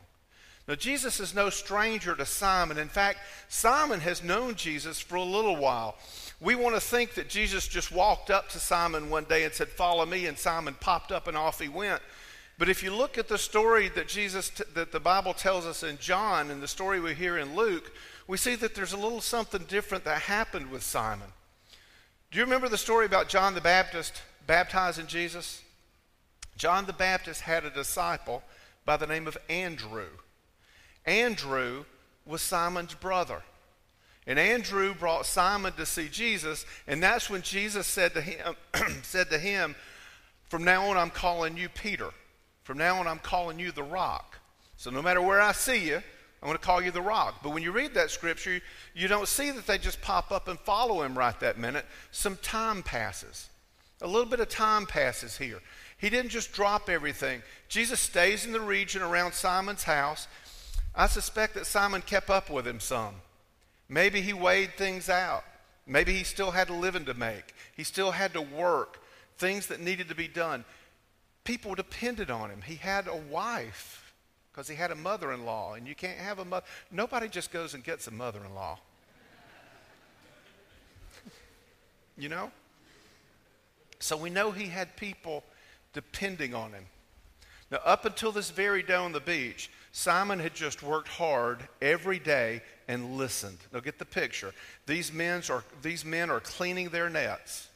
Now, 0.70 0.76
Jesus 0.76 1.20
is 1.20 1.34
no 1.34 1.50
stranger 1.50 2.16
to 2.16 2.28
Simon. 2.28 2.78
In 2.78 2.90
fact, 2.90 3.18
Simon 3.48 4.00
has 4.02 4.24
known 4.24 4.54
Jesus 4.54 5.00
for 5.00 5.16
a 5.16 5.24
little 5.24 5.56
while. 5.56 5.96
We 6.40 6.54
want 6.54 6.76
to 6.76 6.80
think 6.80 7.16
that 7.16 7.28
Jesus 7.28 7.68
just 7.68 7.92
walked 7.92 8.30
up 8.30 8.50
to 8.50 8.60
Simon 8.60 9.10
one 9.10 9.24
day 9.24 9.46
and 9.46 9.54
said, 9.54 9.70
Follow 9.70 10.06
me, 10.06 10.28
and 10.28 10.38
Simon 10.38 10.76
popped 10.80 11.12
up 11.12 11.28
and 11.28 11.36
off 11.36 11.60
he 11.60 11.70
went. 11.70 12.04
But 12.60 12.70
if 12.70 12.84
you 12.84 12.94
look 12.94 13.18
at 13.18 13.28
the 13.28 13.38
story 13.40 13.90
that 13.90 14.08
Jesus, 14.08 14.52
t- 14.52 14.64
that 14.76 14.92
the 14.92 15.00
Bible 15.00 15.34
tells 15.34 15.66
us 15.66 15.82
in 15.82 15.98
John 15.98 16.52
and 16.52 16.62
the 16.62 16.68
story 16.68 17.00
we 17.00 17.16
hear 17.16 17.40
in 17.40 17.56
Luke, 17.56 17.92
we 18.28 18.38
see 18.38 18.54
that 18.54 18.76
there's 18.76 18.94
a 18.94 18.98
little 18.98 19.22
something 19.22 19.64
different 19.64 20.04
that 20.04 20.22
happened 20.22 20.70
with 20.70 20.84
Simon. 20.84 21.30
Do 22.30 22.38
you 22.38 22.44
remember 22.44 22.70
the 22.70 22.78
story 22.78 23.08
about 23.08 23.28
John 23.28 23.56
the 23.56 23.62
Baptist 23.62 24.22
baptizing 24.46 25.08
Jesus? 25.08 25.64
John 26.58 26.86
the 26.86 26.94
Baptist 26.94 27.42
had 27.42 27.66
a 27.66 27.72
disciple 27.72 28.44
by 28.86 28.98
the 28.98 29.08
name 29.08 29.26
of 29.26 29.36
Andrew. 29.50 30.10
Andrew 31.10 31.86
was 32.24 32.42
Simon's 32.42 32.94
brother. 32.94 33.42
And 34.28 34.38
Andrew 34.38 34.94
brought 34.94 35.26
Simon 35.26 35.74
to 35.74 35.86
see 35.88 36.08
Jesus, 36.08 36.68
and 36.86 37.02
that's 37.02 37.32
when 37.32 37.42
Jesus 37.42 37.88
said 37.88 38.14
to 38.14 38.22
him, 38.22 38.56
said 39.02 39.32
to 39.32 39.40
him, 39.40 39.76
From 40.50 40.64
now 40.64 40.86
on, 40.86 40.98
I'm 40.98 41.10
calling 41.10 41.58
you 41.58 41.68
Peter. 41.68 42.12
From 42.64 42.78
now 42.78 43.00
on, 43.00 43.08
I'm 43.08 43.18
calling 43.18 43.58
you 43.58 43.72
the 43.72 43.82
rock. 43.82 44.38
So 44.78 44.92
no 44.92 45.02
matter 45.02 45.20
where 45.20 45.42
I 45.42 45.52
see 45.52 45.88
you, 45.88 45.96
I'm 45.96 46.48
going 46.48 46.58
to 46.58 46.64
call 46.64 46.80
you 46.80 46.92
the 46.92 47.02
rock. 47.02 47.40
But 47.42 47.54
when 47.54 47.64
you 47.64 47.72
read 47.72 47.96
that 47.96 48.12
scripture, 48.12 48.62
you 48.94 49.08
don't 49.08 49.28
see 49.28 49.50
that 49.50 49.66
they 49.66 49.80
just 49.80 50.02
pop 50.02 50.32
up 50.32 50.48
and 50.48 50.60
follow 50.60 51.02
him 51.02 51.18
right 51.18 51.38
that 51.40 51.58
minute. 51.58 51.86
Some 52.12 52.38
time 52.38 52.84
passes. 52.84 53.50
A 54.02 54.08
little 54.08 54.30
bit 54.30 54.40
of 54.40 54.48
time 54.48 54.86
passes 54.86 55.38
here. 55.38 55.60
He 55.98 56.10
didn't 56.12 56.30
just 56.30 56.54
drop 56.54 56.88
everything. 56.88 57.42
Jesus 57.68 58.00
stays 58.00 58.46
in 58.46 58.54
the 58.54 58.62
region 58.62 59.02
around 59.02 59.34
Simon's 59.34 59.84
house. 59.84 60.28
I 60.96 61.08
suspect 61.08 61.54
that 61.54 61.66
Simon 61.66 62.02
kept 62.02 62.30
up 62.30 62.50
with 62.50 62.68
him 62.68 62.80
some. 62.80 63.16
Maybe 63.88 64.22
he 64.22 64.34
weighed 64.34 64.76
things 64.76 65.10
out. 65.10 65.44
Maybe 65.88 66.14
he 66.14 66.24
still 66.24 66.52
had 66.52 66.70
a 66.70 66.74
living 66.74 67.06
to 67.06 67.14
make. 67.14 67.56
He 67.76 67.84
still 67.84 68.12
had 68.12 68.34
to 68.34 68.42
work, 68.42 69.02
things 69.38 69.68
that 69.68 69.80
needed 69.80 70.10
to 70.10 70.16
be 70.16 70.28
done. 70.28 70.66
People 71.44 71.74
depended 71.74 72.30
on 72.30 72.52
him. 72.52 72.62
He 72.62 72.76
had 72.76 73.08
a 73.08 73.16
wife 73.16 74.14
because 74.52 74.68
he 74.68 74.76
had 74.76 74.92
a 74.92 74.96
mother 74.96 75.32
in 75.32 75.46
law, 75.46 75.74
and 75.74 75.88
you 75.88 75.96
can't 75.96 76.20
have 76.20 76.38
a 76.38 76.46
mother. 76.46 76.66
Nobody 76.92 77.28
just 77.28 77.52
goes 77.52 77.74
and 77.74 77.84
gets 77.84 78.08
a 78.08 78.12
mother 78.12 78.40
in 78.46 78.54
law. 78.54 78.78
you 82.18 82.30
know? 82.30 82.52
So 84.00 84.16
we 84.16 84.30
know 84.30 84.52
he 84.52 84.68
had 84.68 84.96
people 84.96 85.44
depending 85.94 86.54
on 86.54 86.72
him. 86.72 86.86
Now, 87.72 87.80
up 87.86 88.06
until 88.06 88.32
this 88.32 88.50
very 88.50 88.84
day 88.84 88.96
on 88.96 89.12
the 89.12 89.20
beach, 89.20 89.70
Simon 89.92 90.40
had 90.40 90.54
just 90.54 90.84
worked 90.84 91.08
hard 91.08 91.68
every 91.82 92.20
day 92.20 92.62
and 92.88 93.18
listened. 93.18 93.58
Now 93.74 93.80
get 93.80 94.00
the 94.00 94.06
picture. 94.06 94.54
These 94.86 95.12
men 95.12 95.42
are, 95.50 95.64
these 95.82 96.06
men 96.06 96.30
are 96.30 96.40
cleaning 96.40 96.90
their 96.90 97.10
nets. 97.10 97.70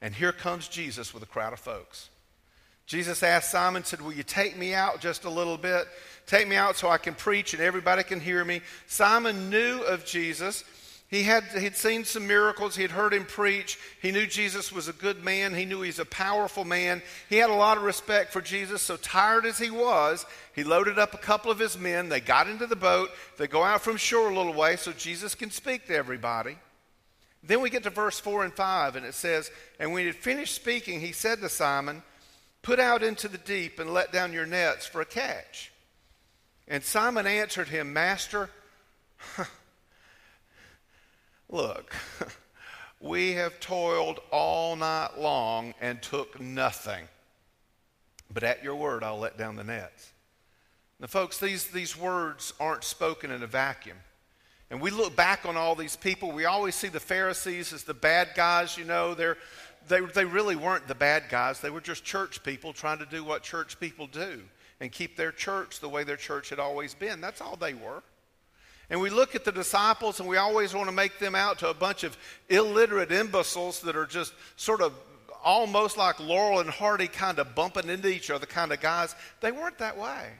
And 0.00 0.14
here 0.14 0.32
comes 0.32 0.68
Jesus 0.68 1.14
with 1.14 1.22
a 1.22 1.26
crowd 1.26 1.52
of 1.52 1.60
folks. 1.60 2.08
Jesus 2.86 3.22
asked 3.22 3.50
Simon, 3.50 3.84
said, 3.84 4.00
Will 4.00 4.12
you 4.12 4.22
take 4.22 4.56
me 4.56 4.74
out 4.74 5.00
just 5.00 5.24
a 5.24 5.30
little 5.30 5.56
bit? 5.56 5.86
Take 6.26 6.48
me 6.48 6.56
out 6.56 6.76
so 6.76 6.88
I 6.88 6.98
can 6.98 7.14
preach 7.14 7.54
and 7.54 7.62
everybody 7.62 8.02
can 8.02 8.20
hear 8.20 8.44
me. 8.44 8.60
Simon 8.86 9.50
knew 9.50 9.82
of 9.82 10.04
Jesus 10.04 10.64
he 11.12 11.24
had 11.24 11.44
he'd 11.44 11.76
seen 11.76 12.04
some 12.04 12.26
miracles. 12.26 12.74
He 12.74 12.80
had 12.80 12.90
heard 12.90 13.12
him 13.12 13.26
preach. 13.26 13.78
He 14.00 14.12
knew 14.12 14.26
Jesus 14.26 14.72
was 14.72 14.88
a 14.88 14.94
good 14.94 15.22
man. 15.22 15.54
He 15.54 15.66
knew 15.66 15.82
he's 15.82 15.98
a 15.98 16.06
powerful 16.06 16.64
man. 16.64 17.02
He 17.28 17.36
had 17.36 17.50
a 17.50 17.54
lot 17.54 17.76
of 17.76 17.82
respect 17.82 18.32
for 18.32 18.40
Jesus. 18.40 18.80
So 18.80 18.96
tired 18.96 19.44
as 19.44 19.58
he 19.58 19.70
was, 19.70 20.24
he 20.54 20.64
loaded 20.64 20.98
up 20.98 21.12
a 21.12 21.18
couple 21.18 21.50
of 21.50 21.58
his 21.58 21.78
men. 21.78 22.08
They 22.08 22.20
got 22.20 22.48
into 22.48 22.66
the 22.66 22.76
boat. 22.76 23.10
They 23.36 23.46
go 23.46 23.62
out 23.62 23.82
from 23.82 23.98
shore 23.98 24.30
a 24.30 24.34
little 24.34 24.54
way 24.54 24.76
so 24.76 24.90
Jesus 24.90 25.34
can 25.34 25.50
speak 25.50 25.86
to 25.88 25.94
everybody. 25.94 26.56
Then 27.42 27.60
we 27.60 27.68
get 27.68 27.82
to 27.82 27.90
verse 27.90 28.18
4 28.18 28.44
and 28.44 28.54
5, 28.54 28.96
and 28.96 29.04
it 29.04 29.12
says, 29.12 29.50
And 29.78 29.92
when 29.92 30.00
he 30.00 30.06
had 30.06 30.16
finished 30.16 30.54
speaking, 30.54 31.00
he 31.00 31.12
said 31.12 31.40
to 31.40 31.50
Simon, 31.50 32.02
Put 32.62 32.80
out 32.80 33.02
into 33.02 33.28
the 33.28 33.36
deep 33.36 33.78
and 33.78 33.92
let 33.92 34.12
down 34.12 34.32
your 34.32 34.46
nets 34.46 34.86
for 34.86 35.02
a 35.02 35.04
catch. 35.04 35.72
And 36.66 36.82
Simon 36.82 37.26
answered 37.26 37.68
him, 37.68 37.92
Master, 37.92 38.48
look, 41.52 41.94
we 43.00 43.32
have 43.32 43.60
toiled 43.60 44.20
all 44.32 44.74
night 44.74 45.18
long 45.18 45.74
and 45.80 46.02
took 46.02 46.40
nothing. 46.40 47.06
But 48.32 48.42
at 48.42 48.64
your 48.64 48.74
word, 48.74 49.04
I'll 49.04 49.18
let 49.18 49.36
down 49.36 49.56
the 49.56 49.64
nets. 49.64 50.12
Now, 50.98 51.06
folks, 51.06 51.38
these, 51.38 51.68
these 51.68 51.96
words 51.96 52.54
aren't 52.58 52.84
spoken 52.84 53.30
in 53.30 53.42
a 53.42 53.46
vacuum. 53.46 53.98
And 54.70 54.80
we 54.80 54.90
look 54.90 55.14
back 55.14 55.44
on 55.44 55.56
all 55.56 55.74
these 55.74 55.96
people, 55.96 56.32
we 56.32 56.46
always 56.46 56.74
see 56.74 56.88
the 56.88 56.98
Pharisees 56.98 57.74
as 57.74 57.84
the 57.84 57.92
bad 57.92 58.30
guys, 58.34 58.78
you 58.78 58.84
know. 58.84 59.12
They're, 59.12 59.36
they, 59.86 60.00
they 60.00 60.24
really 60.24 60.56
weren't 60.56 60.88
the 60.88 60.94
bad 60.94 61.24
guys. 61.28 61.60
They 61.60 61.68
were 61.68 61.82
just 61.82 62.04
church 62.04 62.42
people 62.42 62.72
trying 62.72 62.98
to 62.98 63.06
do 63.06 63.22
what 63.22 63.42
church 63.42 63.78
people 63.78 64.06
do 64.06 64.40
and 64.80 64.90
keep 64.90 65.16
their 65.16 65.30
church 65.30 65.80
the 65.80 65.90
way 65.90 66.04
their 66.04 66.16
church 66.16 66.48
had 66.48 66.58
always 66.58 66.94
been. 66.94 67.20
That's 67.20 67.42
all 67.42 67.56
they 67.56 67.74
were. 67.74 68.02
And 68.90 69.00
we 69.00 69.10
look 69.10 69.34
at 69.34 69.44
the 69.44 69.52
disciples 69.52 70.20
and 70.20 70.28
we 70.28 70.36
always 70.36 70.74
want 70.74 70.88
to 70.88 70.94
make 70.94 71.18
them 71.18 71.34
out 71.34 71.58
to 71.60 71.70
a 71.70 71.74
bunch 71.74 72.04
of 72.04 72.16
illiterate 72.48 73.10
imbeciles 73.10 73.80
that 73.82 73.96
are 73.96 74.06
just 74.06 74.34
sort 74.56 74.82
of 74.82 74.92
almost 75.44 75.96
like 75.96 76.20
Laurel 76.20 76.60
and 76.60 76.70
Hardy 76.70 77.08
kind 77.08 77.38
of 77.38 77.54
bumping 77.54 77.88
into 77.88 78.08
each 78.08 78.30
other 78.30 78.46
kind 78.46 78.72
of 78.72 78.80
guys. 78.80 79.14
They 79.40 79.52
weren't 79.52 79.78
that 79.78 79.98
way. 79.98 80.30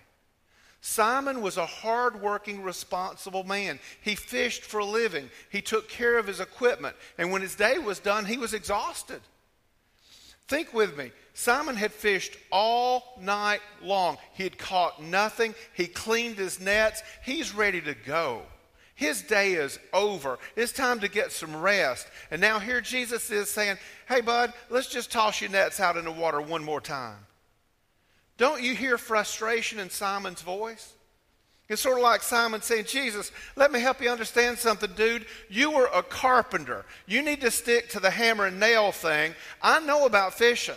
Simon 0.81 1.43
was 1.43 1.59
a 1.59 1.67
hardworking, 1.67 2.63
responsible 2.63 3.45
man. 3.45 3.79
He 4.01 4.17
fished 4.17 4.65
for 4.65 4.81
a 4.81 4.85
living. 4.85 5.31
He 5.49 5.63
took 5.63 5.89
care 5.89 6.19
of 6.19 6.27
his 6.27 6.41
equipment. 6.41 6.97
And 7.19 7.31
when 7.31 7.41
his 7.41 7.55
day 7.55 7.79
was 7.79 8.01
done, 8.01 8.25
he 8.25 8.37
was 8.37 8.53
exhausted. 8.53 9.21
Think 10.49 10.75
with 10.75 10.99
me. 10.99 11.13
Simon 11.35 11.77
had 11.77 11.93
fished 11.93 12.37
all 12.51 13.17
night 13.21 13.61
long. 13.83 14.19
He 14.35 14.43
had 14.43 14.59
caught 14.59 15.03
nothing. 15.03 15.55
He 15.75 15.87
cleaned 15.87 16.37
his 16.37 16.61
nets. 16.61 17.03
He's 17.25 17.55
ready 17.55 17.81
to 17.83 17.95
go. 17.95 18.43
His 18.95 19.23
day 19.23 19.55
is 19.55 19.79
over. 19.93 20.39
It's 20.55 20.73
time 20.73 21.01
to 21.01 21.09
get 21.09 21.33
some 21.33 21.57
rest. 21.57 22.07
And 22.31 22.41
now 22.41 22.59
here 22.59 22.81
Jesus 22.81 23.31
is 23.31 23.51
saying, 23.51 23.79
Hey, 24.07 24.21
bud, 24.21 24.53
let's 24.71 24.89
just 24.89 25.11
toss 25.11 25.41
your 25.41 25.51
nets 25.51 25.81
out 25.81 25.97
in 25.97 26.05
the 26.05 26.13
water 26.13 26.41
one 26.41 26.63
more 26.63 26.81
time. 26.81 27.17
Don't 28.37 28.63
you 28.63 28.75
hear 28.75 28.99
frustration 28.99 29.79
in 29.79 29.91
Simon's 29.91 30.43
voice? 30.43 30.93
It's 31.69 31.81
sort 31.81 31.97
of 31.97 32.03
like 32.03 32.23
Simon 32.23 32.61
saying, 32.61 32.85
Jesus, 32.85 33.33
let 33.57 33.73
me 33.73 33.81
help 33.81 34.03
you 34.03 34.11
understand 34.11 34.59
something, 34.59 34.91
dude. 34.95 35.27
You 35.49 35.71
were 35.71 35.89
a 35.95 36.03
carpenter. 36.03 36.85
You 37.07 37.23
need 37.23 37.41
to 37.41 37.51
stick 37.51 37.89
to 37.91 38.01
the 38.01 38.11
hammer 38.11 38.47
and 38.47 38.61
nail 38.61 38.93
thing. 38.93 39.35
I 39.63 39.81
know 39.81 40.05
about 40.05 40.35
fishing, 40.35 40.75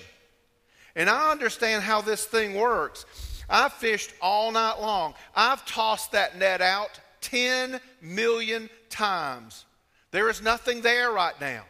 and 0.95 1.09
I 1.09 1.31
understand 1.31 1.83
how 1.83 2.01
this 2.01 2.25
thing 2.25 2.55
works. 2.55 3.05
I've 3.49 3.73
fished 3.73 4.13
all 4.21 4.51
night 4.51 4.79
long. 4.79 5.13
I've 5.35 5.65
tossed 5.65 6.13
that 6.13 6.37
net 6.37 6.61
out 6.61 6.99
10 7.21 7.79
million 8.01 8.69
times. 8.89 9.65
There 10.11 10.29
is 10.29 10.41
nothing 10.41 10.81
there 10.81 11.11
right 11.11 11.39
now. 11.39 11.63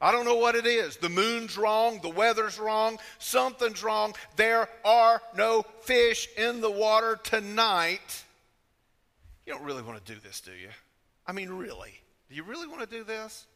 I 0.00 0.10
don't 0.10 0.24
know 0.24 0.34
what 0.34 0.56
it 0.56 0.66
is. 0.66 0.96
The 0.96 1.08
moon's 1.08 1.56
wrong, 1.56 2.00
the 2.02 2.08
weather's 2.08 2.58
wrong, 2.58 2.98
something's 3.20 3.84
wrong. 3.84 4.14
There 4.34 4.68
are 4.84 5.22
no 5.36 5.64
fish 5.82 6.28
in 6.36 6.60
the 6.60 6.70
water 6.70 7.20
tonight. 7.22 8.24
You 9.46 9.52
don't 9.52 9.62
really 9.62 9.82
want 9.82 10.04
to 10.04 10.12
do 10.12 10.18
this, 10.18 10.40
do 10.40 10.50
you? 10.50 10.70
I 11.24 11.30
mean, 11.30 11.50
really. 11.50 12.00
Do 12.28 12.34
you 12.34 12.42
really 12.42 12.66
want 12.66 12.80
to 12.80 12.86
do 12.86 13.04
this? 13.04 13.46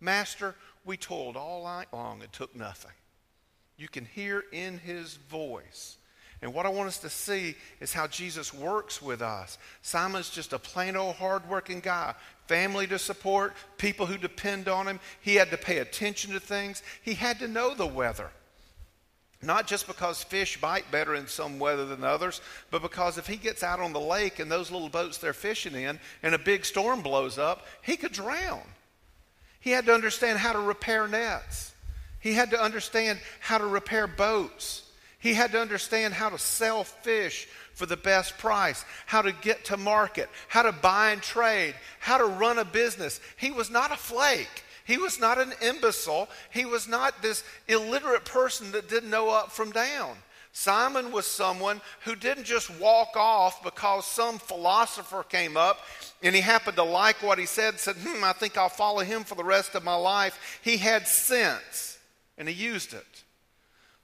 Master, 0.00 0.54
we 0.86 0.96
toiled 0.96 1.36
all 1.36 1.64
night 1.64 1.88
long 1.92 2.22
and 2.22 2.32
took 2.32 2.56
nothing. 2.56 2.92
You 3.80 3.88
can 3.88 4.04
hear 4.04 4.44
in 4.52 4.76
his 4.76 5.14
voice. 5.14 5.96
And 6.42 6.52
what 6.52 6.66
I 6.66 6.68
want 6.68 6.88
us 6.88 6.98
to 6.98 7.08
see 7.08 7.54
is 7.80 7.94
how 7.94 8.06
Jesus 8.06 8.52
works 8.52 9.00
with 9.00 9.22
us. 9.22 9.56
Simon's 9.80 10.28
just 10.28 10.52
a 10.52 10.58
plain 10.58 10.96
old 10.96 11.16
hardworking 11.16 11.80
guy, 11.80 12.14
family 12.46 12.86
to 12.88 12.98
support, 12.98 13.54
people 13.78 14.04
who 14.04 14.18
depend 14.18 14.68
on 14.68 14.86
him. 14.86 15.00
He 15.22 15.36
had 15.36 15.50
to 15.50 15.56
pay 15.56 15.78
attention 15.78 16.32
to 16.32 16.40
things, 16.40 16.82
he 17.02 17.14
had 17.14 17.38
to 17.38 17.48
know 17.48 17.74
the 17.74 17.86
weather. 17.86 18.28
Not 19.42 19.66
just 19.66 19.86
because 19.86 20.22
fish 20.22 20.60
bite 20.60 20.90
better 20.90 21.14
in 21.14 21.26
some 21.26 21.58
weather 21.58 21.86
than 21.86 22.04
others, 22.04 22.42
but 22.70 22.82
because 22.82 23.16
if 23.16 23.26
he 23.26 23.36
gets 23.36 23.62
out 23.62 23.80
on 23.80 23.94
the 23.94 24.00
lake 24.00 24.38
and 24.38 24.52
those 24.52 24.70
little 24.70 24.90
boats 24.90 25.16
they're 25.16 25.32
fishing 25.32 25.74
in 25.74 25.98
and 26.22 26.34
a 26.34 26.38
big 26.38 26.66
storm 26.66 27.00
blows 27.00 27.38
up, 27.38 27.66
he 27.80 27.96
could 27.96 28.12
drown. 28.12 28.60
He 29.58 29.70
had 29.70 29.86
to 29.86 29.94
understand 29.94 30.38
how 30.38 30.52
to 30.52 30.60
repair 30.60 31.08
nets. 31.08 31.69
He 32.20 32.34
had 32.34 32.50
to 32.50 32.62
understand 32.62 33.18
how 33.40 33.58
to 33.58 33.66
repair 33.66 34.06
boats. 34.06 34.84
He 35.18 35.34
had 35.34 35.52
to 35.52 35.60
understand 35.60 36.14
how 36.14 36.30
to 36.30 36.38
sell 36.38 36.84
fish 36.84 37.46
for 37.74 37.86
the 37.86 37.96
best 37.96 38.38
price, 38.38 38.84
how 39.06 39.22
to 39.22 39.32
get 39.32 39.66
to 39.66 39.76
market, 39.76 40.28
how 40.48 40.62
to 40.62 40.72
buy 40.72 41.10
and 41.10 41.22
trade, 41.22 41.74
how 41.98 42.18
to 42.18 42.24
run 42.24 42.58
a 42.58 42.64
business. 42.64 43.20
He 43.36 43.50
was 43.50 43.70
not 43.70 43.92
a 43.92 43.96
flake. 43.96 44.64
He 44.84 44.98
was 44.98 45.20
not 45.20 45.38
an 45.38 45.52
imbecile. 45.62 46.28
He 46.50 46.64
was 46.64 46.88
not 46.88 47.22
this 47.22 47.44
illiterate 47.68 48.24
person 48.24 48.72
that 48.72 48.88
didn't 48.88 49.10
know 49.10 49.30
up 49.30 49.52
from 49.52 49.72
down. 49.72 50.16
Simon 50.52 51.12
was 51.12 51.26
someone 51.26 51.80
who 52.04 52.16
didn't 52.16 52.44
just 52.44 52.70
walk 52.80 53.10
off 53.14 53.62
because 53.62 54.04
some 54.04 54.38
philosopher 54.38 55.22
came 55.22 55.56
up 55.56 55.78
and 56.22 56.34
he 56.34 56.40
happened 56.40 56.76
to 56.76 56.82
like 56.82 57.22
what 57.22 57.38
he 57.38 57.46
said, 57.46 57.78
said, 57.78 57.96
hmm, 57.96 58.24
I 58.24 58.32
think 58.32 58.58
I'll 58.58 58.68
follow 58.68 59.00
him 59.00 59.22
for 59.22 59.36
the 59.36 59.44
rest 59.44 59.74
of 59.74 59.84
my 59.84 59.94
life. 59.94 60.58
He 60.62 60.76
had 60.76 61.06
sense 61.06 61.89
and 62.40 62.48
he 62.48 62.54
used 62.54 62.94
it. 62.94 63.24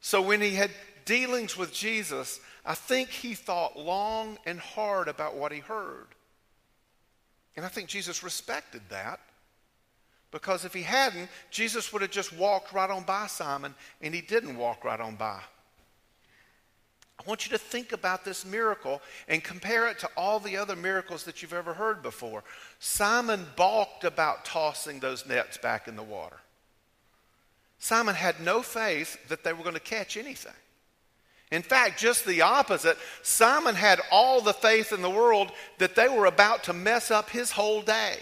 So 0.01 0.21
when 0.21 0.43
he 0.43 0.55
had 0.55 0.71
dealings 1.07 1.57
with 1.57 1.73
Jesus, 1.73 2.39
I 2.67 2.75
think 2.75 3.09
he 3.09 3.35
thought 3.35 3.79
long 3.79 4.37
and 4.45 4.61
hard 4.61 5.09
about 5.09 5.37
what 5.37 5.53
he 5.53 5.61
heard. 5.61 6.09
And 7.57 7.65
I 7.65 7.69
think 7.69 7.89
Jesus 7.89 8.23
respected 8.23 8.83
that. 8.91 9.21
Because 10.31 10.67
if 10.67 10.75
he 10.75 10.83
hadn't, 10.83 11.31
Jesus 11.51 11.93
would 11.93 12.03
have 12.03 12.11
just 12.11 12.37
walked 12.37 12.75
right 12.75 12.91
on 12.91 13.05
by 13.05 13.27
Simon, 13.27 13.75
and 14.03 14.15
he 14.15 14.21
didn't 14.21 14.59
walk 14.59 14.85
right 14.85 15.01
on 15.01 15.17
by. 15.17 15.41
I 17.19 17.23
want 17.27 17.47
you 17.47 17.53
to 17.53 17.59
think 17.59 17.93
about 17.93 18.23
this 18.23 18.45
miracle 18.45 19.01
and 19.29 19.43
compare 19.43 19.89
it 19.89 19.99
to 20.01 20.11
all 20.15 20.41
the 20.41 20.59
other 20.59 20.77
miracles 20.77 21.25
that 21.25 21.41
you've 21.41 21.55
ever 21.55 21.73
heard 21.73 22.03
before. 22.03 22.45
Simon 22.81 23.47
balked 23.57 24.05
about 24.05 24.45
tossing 24.45 25.01
those 25.01 25.27
nets 25.27 25.57
back 25.57 25.89
in 25.89 25.97
the 25.97 26.03
water. 26.03 26.37
Simon 27.79 28.15
had 28.15 28.41
no 28.41 28.63
faith 28.63 29.19
that 29.29 29.45
they 29.45 29.53
were 29.53 29.63
going 29.63 29.75
to 29.75 29.81
catch 29.81 30.17
anything. 30.17 30.53
In 31.53 31.63
fact, 31.63 31.99
just 31.99 32.27
the 32.27 32.43
opposite. 32.43 32.99
Simon 33.23 33.75
had 33.75 34.01
all 34.11 34.41
the 34.41 34.53
faith 34.53 34.93
in 34.93 35.03
the 35.03 35.11
world 35.11 35.53
that 35.79 35.95
they 35.95 36.09
were 36.09 36.27
about 36.27 36.65
to 36.65 36.73
mess 36.73 37.11
up 37.11 37.31
his 37.31 37.53
whole 37.53 37.83
day 37.83 38.17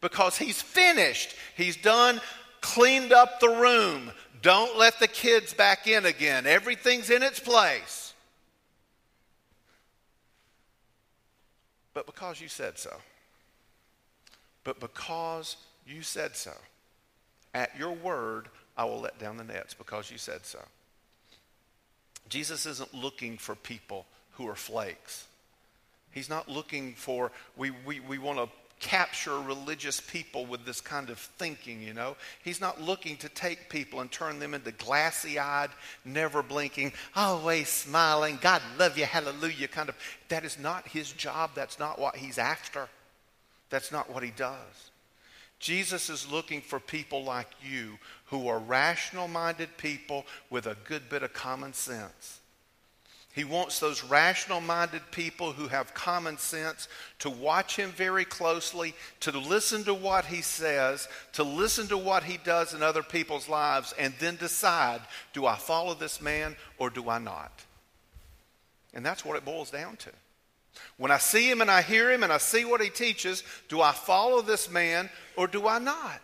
because 0.00 0.36
he's 0.36 0.62
finished. 0.62 1.34
He's 1.56 1.76
done, 1.76 2.20
cleaned 2.60 3.12
up 3.12 3.40
the 3.40 3.48
room. 3.48 4.12
Don't 4.42 4.78
let 4.78 5.00
the 5.00 5.08
kids 5.08 5.54
back 5.54 5.88
in 5.88 6.06
again. 6.06 6.46
Everything's 6.46 7.10
in 7.10 7.22
its 7.22 7.40
place. 7.40 8.14
But 11.94 12.06
because 12.06 12.40
you 12.40 12.48
said 12.48 12.78
so. 12.78 12.94
But 14.62 14.78
because 14.78 15.56
you 15.86 16.02
said 16.02 16.36
so. 16.36 16.52
At 17.54 17.76
your 17.76 17.92
word, 17.92 18.48
I 18.76 18.84
will 18.84 19.00
let 19.00 19.18
down 19.18 19.36
the 19.36 19.44
nets 19.44 19.74
because 19.74 20.10
you 20.10 20.18
said 20.18 20.44
so. 20.44 20.60
Jesus 22.28 22.66
isn't 22.66 22.92
looking 22.92 23.38
for 23.38 23.54
people 23.54 24.06
who 24.32 24.48
are 24.48 24.56
flakes. 24.56 25.26
He's 26.12 26.28
not 26.28 26.48
looking 26.48 26.94
for, 26.94 27.30
we, 27.56 27.70
we, 27.84 28.00
we 28.00 28.18
want 28.18 28.38
to 28.38 28.48
capture 28.78 29.38
religious 29.40 30.00
people 30.00 30.44
with 30.44 30.64
this 30.66 30.80
kind 30.80 31.08
of 31.08 31.18
thinking, 31.18 31.82
you 31.82 31.94
know. 31.94 32.16
He's 32.44 32.60
not 32.60 32.80
looking 32.80 33.16
to 33.18 33.28
take 33.28 33.70
people 33.70 34.00
and 34.00 34.10
turn 34.10 34.38
them 34.38 34.54
into 34.54 34.72
glassy 34.72 35.38
eyed, 35.38 35.70
never 36.04 36.42
blinking, 36.42 36.92
always 37.14 37.68
smiling, 37.68 38.38
God 38.40 38.62
love 38.78 38.98
you, 38.98 39.04
hallelujah 39.04 39.68
kind 39.68 39.88
of. 39.88 39.96
That 40.28 40.44
is 40.44 40.58
not 40.58 40.88
his 40.88 41.12
job. 41.12 41.50
That's 41.54 41.78
not 41.78 41.98
what 41.98 42.16
he's 42.16 42.38
after. 42.38 42.88
That's 43.70 43.90
not 43.90 44.12
what 44.12 44.22
he 44.22 44.30
does. 44.30 44.90
Jesus 45.58 46.10
is 46.10 46.30
looking 46.30 46.60
for 46.60 46.78
people 46.78 47.24
like 47.24 47.48
you 47.62 47.98
who 48.26 48.48
are 48.48 48.58
rational 48.58 49.28
minded 49.28 49.76
people 49.76 50.26
with 50.50 50.66
a 50.66 50.76
good 50.84 51.08
bit 51.08 51.22
of 51.22 51.32
common 51.32 51.72
sense 51.72 52.40
he 53.36 53.44
wants 53.44 53.80
those 53.80 54.02
rational 54.02 54.62
minded 54.62 55.02
people 55.10 55.52
who 55.52 55.68
have 55.68 55.92
common 55.92 56.38
sense 56.38 56.88
to 57.18 57.28
watch 57.28 57.76
him 57.76 57.90
very 57.90 58.24
closely, 58.24 58.94
to 59.20 59.38
listen 59.38 59.84
to 59.84 59.92
what 59.92 60.24
he 60.24 60.40
says, 60.40 61.06
to 61.34 61.42
listen 61.42 61.86
to 61.88 61.98
what 61.98 62.24
he 62.24 62.38
does 62.38 62.72
in 62.72 62.82
other 62.82 63.02
people's 63.02 63.46
lives, 63.46 63.92
and 63.98 64.14
then 64.20 64.36
decide 64.36 65.02
do 65.34 65.44
I 65.44 65.56
follow 65.56 65.92
this 65.92 66.22
man 66.22 66.56
or 66.78 66.88
do 66.88 67.10
I 67.10 67.18
not? 67.18 67.52
And 68.94 69.04
that's 69.04 69.22
what 69.22 69.36
it 69.36 69.44
boils 69.44 69.70
down 69.70 69.96
to. 69.96 70.10
When 70.96 71.10
I 71.10 71.18
see 71.18 71.50
him 71.50 71.60
and 71.60 71.70
I 71.70 71.82
hear 71.82 72.10
him 72.10 72.22
and 72.22 72.32
I 72.32 72.38
see 72.38 72.64
what 72.64 72.80
he 72.80 72.88
teaches, 72.88 73.44
do 73.68 73.82
I 73.82 73.92
follow 73.92 74.40
this 74.40 74.70
man 74.70 75.10
or 75.36 75.46
do 75.46 75.68
I 75.68 75.78
not? 75.78 76.22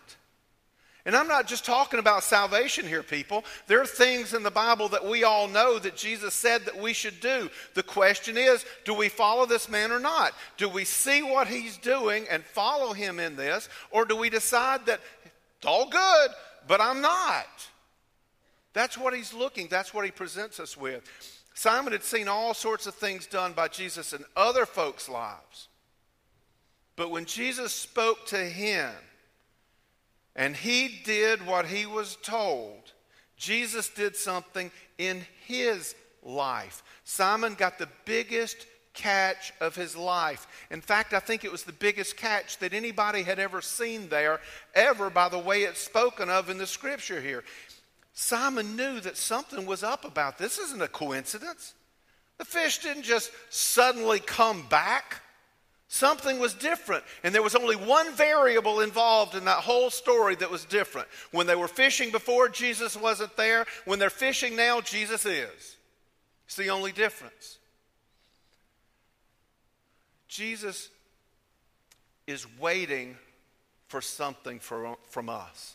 And 1.05 1.17
I'm 1.17 1.27
not 1.27 1.49
just 1.49 1.65
talking 1.65 1.99
about 1.99 2.23
salvation 2.23 2.87
here, 2.87 3.03
people. 3.03 3.45
There 3.67 3.81
are 3.81 3.87
things 3.87 4.35
in 4.35 4.45
the 4.45 4.53
Bible 4.53 4.89
that 4.91 5.05
we 5.05 5.25
all 5.25 5.49
know 5.49 5.81
that 5.81 5.97
Jesus 5.97 6.33
said 6.33 6.65
that 6.65 6.81
we 6.81 6.93
should 6.93 7.19
do. 7.21 7.51
The 7.75 7.83
question 7.83 8.37
is 8.37 8.65
do 8.85 8.95
we 8.95 9.09
follow 9.09 9.45
this 9.45 9.69
man 9.69 9.91
or 9.91 9.99
not? 9.99 10.33
Do 10.59 10.69
we 10.69 10.85
see 10.85 11.23
what 11.23 11.49
he's 11.49 11.77
doing 11.77 12.27
and 12.31 12.45
follow 12.45 12.93
him 12.93 13.19
in 13.19 13.35
this? 13.35 13.69
Or 13.91 14.05
do 14.05 14.17
we 14.17 14.31
decide 14.31 14.87
that 14.87 15.01
it's 15.25 15.67
all 15.67 15.89
good, 15.89 16.31
but 16.69 16.81
I'm 16.81 17.01
not? 17.01 17.47
That's 18.73 18.97
what 18.97 19.15
he's 19.15 19.35
looking, 19.35 19.67
that's 19.69 19.93
what 19.93 20.05
he 20.05 20.11
presents 20.13 20.61
us 20.61 20.77
with. 20.77 21.03
Simon 21.55 21.93
had 21.93 22.05
seen 22.05 22.29
all 22.29 22.55
sorts 22.55 22.87
of 22.87 22.95
things 22.95 23.27
done 23.27 23.53
by 23.53 23.69
Jesus 23.69 24.13
in 24.13 24.25
other 24.37 24.65
folks' 24.65 25.09
lives. 25.09 25.69
But 26.97 27.11
when 27.11 27.25
Jesus 27.25 27.75
spoke 27.75 28.27
to 28.29 28.39
him, 28.39 28.91
and 30.35 30.57
he 30.57 31.01
did 31.05 31.47
what 31.47 31.67
he 31.67 31.87
was 31.87 32.17
told. 32.23 32.93
Jesus 33.37 33.89
did 33.89 34.17
something 34.17 34.71
in 34.99 35.23
his 35.47 35.95
life. 36.23 36.83
Simon 37.05 37.55
got 37.55 37.79
the 37.79 37.89
biggest 38.05 38.67
catch 38.95 39.53
of 39.61 39.75
his 39.75 39.97
life. 39.97 40.47
In 40.71 40.81
fact, 40.81 41.15
I 41.15 41.19
think 41.19 41.45
it 41.45 41.53
was 41.53 41.65
the 41.65 41.73
biggest 41.73 42.17
catch 42.17 42.59
that 42.59 42.73
anybody 42.73 43.23
had 43.23 43.39
ever 43.39 43.61
seen 43.61 44.09
there, 44.09 44.41
ever, 44.75 45.11
by 45.11 45.29
the 45.29 45.39
way 45.39 45.63
it's 45.63 45.81
spoken 45.81 46.29
of 46.29 46.51
in 46.51 46.59
the 46.59 46.67
scripture 46.67 47.21
here. 47.21 47.43
Simon 48.13 48.77
knew 48.77 49.01
that 49.01 49.17
something 49.17 49.65
was 49.65 49.83
up 49.83 50.05
about 50.05 50.39
this. 50.39 50.57
This 50.57 50.67
isn't 50.67 50.83
a 50.83 50.89
coincidence. 50.89 51.75
The 52.39 52.45
fish 52.45 52.79
didn't 52.79 53.05
just 53.05 53.31
suddenly 53.51 54.21
come 54.21 54.67
back. 54.69 55.23
Something 55.93 56.39
was 56.39 56.55
different. 56.55 57.05
And 57.23 57.35
there 57.35 57.43
was 57.43 57.55
only 57.55 57.77
one 57.77 58.15
variable 58.15 58.81
involved 58.81 59.35
in 59.35 59.45
that 59.45 59.59
whole 59.59 59.91
story 59.91 60.35
that 60.37 60.51
was 60.51 60.65
different. 60.65 61.07
When 61.33 61.47
they 61.47 61.55
were 61.55 61.69
fishing 61.69 62.11
before, 62.11 62.49
Jesus 62.49 62.97
wasn't 62.97 63.37
there. 63.37 63.67
When 63.85 63.99
they're 63.99 64.09
fishing 64.09 64.57
now, 64.57 64.81
Jesus 64.81 65.27
is. 65.27 65.77
It's 66.47 66.57
the 66.57 66.71
only 66.71 66.93
difference. 66.93 67.59
Jesus 70.29 70.89
is 72.27 72.47
waiting 72.59 73.19
for 73.89 74.01
something 74.01 74.61
for, 74.61 74.97
from 75.11 75.29
us. 75.29 75.75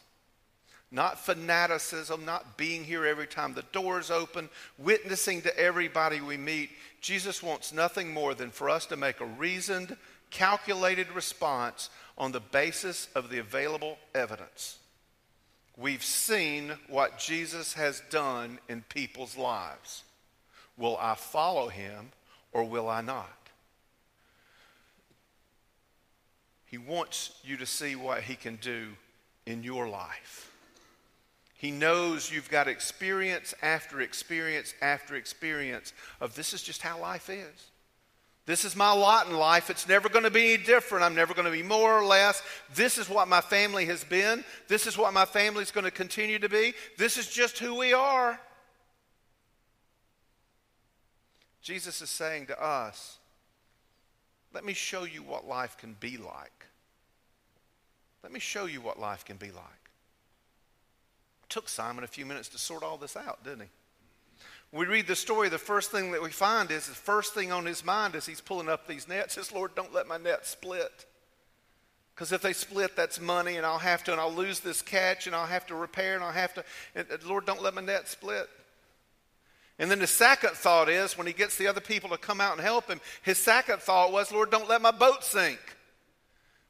Not 0.89 1.20
fanaticism, 1.20 2.24
not 2.24 2.58
being 2.58 2.84
here 2.84 3.06
every 3.06 3.27
time 3.27 3.53
the 3.53 3.65
doors 3.74 4.10
open, 4.10 4.50
witnessing 4.77 5.41
to 5.41 5.60
everybody 5.60 6.22
we 6.22 6.38
meet. 6.38 6.70
Jesus 7.01 7.44
wants 7.44 7.74
nothing 7.74 8.13
more 8.13 8.34
than 8.34 8.51
for 8.51 8.70
us 8.70 8.86
to 8.88 8.98
make 8.98 9.20
a 9.20 9.25
reasoned, 9.25 9.98
calculated 10.29 11.12
response 11.12 11.89
on 12.17 12.32
the 12.32 12.39
basis 12.39 13.10
of 13.15 13.29
the 13.29 13.39
available 13.39 13.98
evidence. 14.15 14.79
We've 15.75 16.03
seen 16.03 16.74
what 16.88 17.20
Jesus 17.20 17.74
has 17.74 18.01
done 18.10 18.58
in 18.67 18.82
people's 18.89 19.38
lives. 19.38 20.03
Will 20.77 20.98
I 21.00 21.15
follow 21.15 21.67
him 21.67 22.12
or 22.51 22.63
will 22.63 22.88
I 22.88 23.01
not? 23.01 23.29
He 26.65 26.77
wants 26.77 27.39
you 27.44 27.58
to 27.58 27.65
see 27.65 27.96
what 27.96 28.24
he 28.24 28.36
can 28.36 28.56
do 28.58 28.88
in 29.46 29.63
your 29.63 29.88
life. 29.88 30.51
He 31.58 31.72
knows 31.72 32.32
you've 32.32 32.50
got 32.50 32.68
experience 32.68 33.56
after 33.64 34.00
experience 34.00 34.76
after 34.80 35.16
experience 35.16 35.92
of 36.22 36.36
this 36.36 36.54
is 36.54 36.62
just 36.62 36.84
how 36.84 37.00
life 37.00 37.30
is. 37.32 37.72
This 38.46 38.64
is 38.64 38.76
my 38.76 38.92
lot 38.92 39.28
in 39.28 39.36
life. 39.36 39.70
It's 39.72 39.90
never 39.90 40.08
going 40.08 40.24
to 40.24 40.32
be 40.32 40.54
any 40.54 40.64
different. 40.64 41.04
I'm 41.04 41.16
never 41.16 41.34
going 41.34 41.46
to 41.46 41.52
be 41.52 41.64
more 41.64 42.00
or 42.00 42.06
less. 42.06 42.44
This 42.76 42.98
is 43.00 43.10
what 43.10 43.28
my 43.28 43.42
family 43.42 43.86
has 43.88 44.04
been. 44.04 44.46
This 44.68 44.86
is 44.86 44.98
what 44.98 45.14
my 45.14 45.26
family 45.26 45.64
is 45.64 45.72
going 45.72 45.84
to 45.84 45.92
continue 45.92 46.40
to 46.40 46.48
be. 46.48 46.74
This 46.98 47.18
is 47.18 47.28
just 47.28 47.58
who 47.58 47.76
we 47.76 47.92
are. 47.92 48.40
Jesus 51.62 52.02
is 52.02 52.10
saying 52.10 52.46
to 52.46 52.63
us, 52.63 53.17
let 54.54 54.63
me 54.63 54.74
show 54.74 55.04
you 55.04 55.24
what 55.24 55.46
life 55.46 55.76
can 55.76 55.98
be 56.00 56.17
like. 56.17 56.67
Let 58.24 58.32
me 58.32 58.39
show 58.39 58.65
you 58.67 58.80
what 58.80 59.00
life 59.00 59.26
can 59.26 59.38
be 59.38 59.48
like 59.48 59.87
took 61.50 61.70
Simon 61.70 62.04
a 62.04 62.08
few 62.08 62.26
minutes 62.26 62.50
to 62.50 62.58
sort 62.58 62.84
all 62.84 62.98
this 62.98 63.16
out, 63.16 63.44
didn't 63.44 63.62
he? 63.62 63.68
we 64.72 64.86
read 64.86 65.08
the 65.08 65.16
story, 65.16 65.48
the 65.48 65.58
first 65.58 65.92
thing 65.92 66.12
that 66.12 66.22
we 66.22 66.30
find 66.30 66.72
is 66.72 66.88
the 66.88 66.94
first 66.94 67.34
thing 67.34 67.52
on 67.52 67.66
his 67.66 67.86
mind 67.86 68.16
as 68.16 68.26
he's 68.26 68.42
pulling 68.42 68.68
up 68.68 68.86
these 68.86 69.08
nets 69.08 69.38
is, 69.38 69.54
Lord, 69.54 69.74
don't 69.76 69.94
let 69.94 70.08
my 70.08 70.18
net 70.18 70.46
split. 70.46 71.06
Because 72.14 72.32
if 72.32 72.42
they 72.42 72.52
split, 72.52 72.96
that's 72.96 73.22
money, 73.22 73.56
and 73.58 73.66
I'll 73.66 73.78
have 73.78 74.04
to, 74.06 74.12
and 74.12 74.20
I'll 74.20 74.34
lose 74.34 74.60
this 74.60 74.82
catch, 74.82 75.26
and 75.26 75.36
I'll 75.36 75.46
have 75.46 75.68
to 75.68 75.76
repair, 75.76 76.16
and 76.16 76.24
I'll 76.24 76.32
have 76.32 76.54
to, 76.56 76.64
and, 76.96 77.08
Lord, 77.26 77.46
don't 77.46 77.62
let 77.62 77.76
my 77.76 77.82
net 77.82 78.08
split. 78.08 78.50
And 79.80 79.90
then 79.90 80.00
the 80.00 80.08
second 80.08 80.52
thought 80.52 80.90
is, 80.90 81.18
when 81.18 81.28
he 81.28 81.34
gets 81.34 81.58
the 81.58 81.68
other 81.68 81.82
people 81.82 82.10
to 82.10 82.18
come 82.18 82.42
out 82.42 82.54
and 82.54 82.62
help 82.62 82.90
him, 82.90 83.00
his 83.22 83.38
second 83.38 83.80
thought 83.80 84.12
was, 84.12 84.32
Lord, 84.32 84.52
don't 84.52 84.68
let 84.68 84.82
my 84.82 84.92
boat 84.92 85.24
sink. 85.24 85.60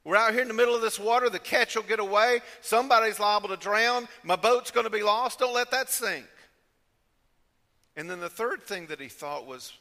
We're 0.08 0.16
out 0.16 0.32
here 0.32 0.42
in 0.42 0.48
the 0.48 0.54
middle 0.54 0.74
of 0.74 0.80
this 0.80 0.98
water. 0.98 1.30
The 1.30 1.38
catch 1.38 1.76
will 1.76 1.84
get 1.84 2.00
away. 2.00 2.40
Somebody's 2.62 3.20
liable 3.20 3.50
to 3.50 3.58
drown. 3.58 4.08
My 4.24 4.38
boat's 4.38 4.72
going 4.72 4.86
to 4.86 4.90
be 4.90 5.04
lost. 5.04 5.40
Don't 5.40 5.54
let 5.54 5.70
that 5.72 5.90
sink. 5.90 6.26
And 7.98 8.10
then 8.10 8.22
the 8.22 8.30
third 8.30 8.64
thing 8.64 8.88
that 8.88 9.02
he 9.02 9.10
thought 9.10 9.46
was 9.46 9.74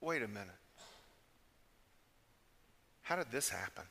wait 0.00 0.22
a 0.22 0.28
minute. 0.28 0.48
How 3.02 3.16
did 3.16 3.30
this 3.30 3.50
happen? 3.50 3.84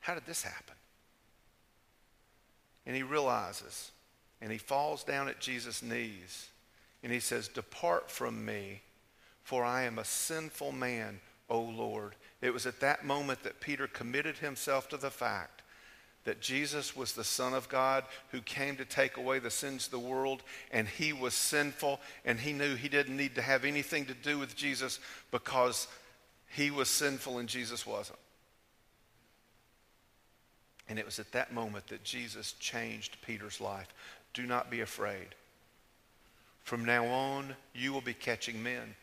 How 0.00 0.14
did 0.14 0.26
this 0.26 0.42
happen? 0.42 0.74
And 2.86 2.96
he 2.96 3.04
realizes, 3.04 3.92
and 4.40 4.50
he 4.50 4.58
falls 4.58 5.04
down 5.04 5.28
at 5.28 5.38
Jesus' 5.38 5.80
knees, 5.80 6.48
and 7.04 7.12
he 7.12 7.20
says, 7.20 7.46
Depart 7.46 8.10
from 8.10 8.44
me, 8.44 8.82
for 9.44 9.64
I 9.64 9.84
am 9.84 10.00
a 10.00 10.04
sinful 10.04 10.72
man, 10.72 11.20
O 11.48 11.60
Lord. 11.60 12.16
It 12.40 12.52
was 12.52 12.66
at 12.66 12.80
that 12.80 13.04
moment 13.04 13.42
that 13.42 13.60
Peter 13.60 13.86
committed 13.86 14.38
himself 14.38 14.88
to 14.90 14.96
the 14.96 15.10
fact 15.10 15.62
that 16.24 16.40
Jesus 16.40 16.94
was 16.96 17.12
the 17.12 17.24
Son 17.24 17.54
of 17.54 17.68
God 17.68 18.04
who 18.32 18.40
came 18.40 18.76
to 18.76 18.84
take 18.84 19.16
away 19.16 19.38
the 19.38 19.50
sins 19.50 19.86
of 19.86 19.92
the 19.92 19.98
world, 19.98 20.42
and 20.72 20.88
he 20.88 21.12
was 21.12 21.34
sinful, 21.34 22.00
and 22.24 22.38
he 22.40 22.52
knew 22.52 22.74
he 22.74 22.88
didn't 22.88 23.16
need 23.16 23.36
to 23.36 23.42
have 23.42 23.64
anything 23.64 24.04
to 24.06 24.14
do 24.14 24.38
with 24.38 24.56
Jesus 24.56 24.98
because 25.30 25.86
he 26.48 26.70
was 26.70 26.88
sinful 26.88 27.38
and 27.38 27.48
Jesus 27.48 27.86
wasn't. 27.86 28.18
And 30.88 30.98
it 30.98 31.04
was 31.04 31.18
at 31.18 31.32
that 31.32 31.52
moment 31.52 31.88
that 31.88 32.04
Jesus 32.04 32.52
changed 32.60 33.16
Peter's 33.22 33.60
life. 33.60 33.88
Do 34.34 34.46
not 34.46 34.70
be 34.70 34.80
afraid. 34.80 35.28
From 36.62 36.84
now 36.84 37.06
on, 37.06 37.54
you 37.74 37.92
will 37.92 38.00
be 38.00 38.14
catching 38.14 38.62
men. 38.62 38.94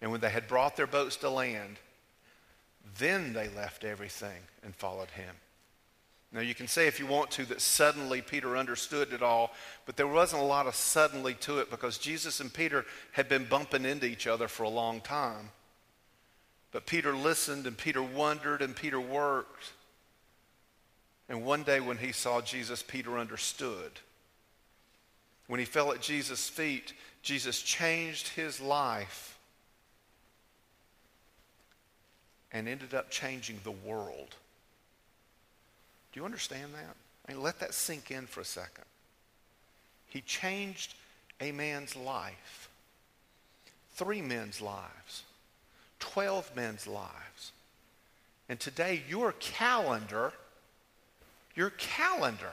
And 0.00 0.10
when 0.10 0.20
they 0.20 0.30
had 0.30 0.48
brought 0.48 0.76
their 0.76 0.86
boats 0.86 1.16
to 1.16 1.30
land, 1.30 1.78
then 2.98 3.32
they 3.32 3.48
left 3.48 3.84
everything 3.84 4.42
and 4.62 4.74
followed 4.74 5.10
him. 5.10 5.34
Now, 6.32 6.40
you 6.40 6.54
can 6.54 6.66
say 6.66 6.86
if 6.86 6.98
you 6.98 7.06
want 7.06 7.30
to 7.32 7.46
that 7.46 7.60
suddenly 7.60 8.20
Peter 8.20 8.56
understood 8.56 9.12
it 9.12 9.22
all, 9.22 9.52
but 9.86 9.96
there 9.96 10.06
wasn't 10.06 10.42
a 10.42 10.46
lot 10.46 10.66
of 10.66 10.74
suddenly 10.74 11.34
to 11.34 11.58
it 11.60 11.70
because 11.70 11.98
Jesus 11.98 12.40
and 12.40 12.52
Peter 12.52 12.84
had 13.12 13.28
been 13.28 13.44
bumping 13.44 13.84
into 13.84 14.06
each 14.06 14.26
other 14.26 14.48
for 14.48 14.64
a 14.64 14.68
long 14.68 15.00
time. 15.00 15.50
But 16.72 16.84
Peter 16.84 17.14
listened 17.14 17.66
and 17.66 17.78
Peter 17.78 18.02
wondered 18.02 18.60
and 18.60 18.76
Peter 18.76 19.00
worked. 19.00 19.72
And 21.28 21.44
one 21.44 21.62
day 21.62 21.80
when 21.80 21.96
he 21.98 22.12
saw 22.12 22.40
Jesus, 22.40 22.82
Peter 22.82 23.18
understood. 23.18 23.92
When 25.46 25.60
he 25.60 25.66
fell 25.66 25.92
at 25.92 26.02
Jesus' 26.02 26.48
feet, 26.48 26.92
Jesus 27.22 27.62
changed 27.62 28.28
his 28.28 28.60
life 28.60 29.35
and 32.52 32.68
ended 32.68 32.94
up 32.94 33.10
changing 33.10 33.60
the 33.64 33.70
world. 33.70 34.34
Do 36.12 36.20
you 36.20 36.24
understand 36.24 36.72
that? 36.74 36.96
I 37.28 37.32
mean, 37.32 37.42
let 37.42 37.60
that 37.60 37.74
sink 37.74 38.10
in 38.10 38.26
for 38.26 38.40
a 38.40 38.44
second. 38.44 38.84
He 40.08 40.20
changed 40.20 40.94
a 41.40 41.52
man's 41.52 41.96
life, 41.96 42.70
three 43.94 44.22
men's 44.22 44.60
lives, 44.60 45.24
12 45.98 46.54
men's 46.56 46.86
lives. 46.86 47.52
And 48.48 48.60
today, 48.60 49.02
your 49.08 49.32
calendar, 49.32 50.32
your 51.54 51.70
calendar 51.70 52.52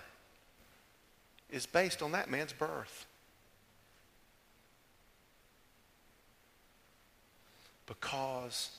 is 1.51 1.65
based 1.65 2.01
on 2.01 2.13
that 2.13 2.29
man's 2.29 2.51
birth. 2.51 3.05
Because 7.85 8.71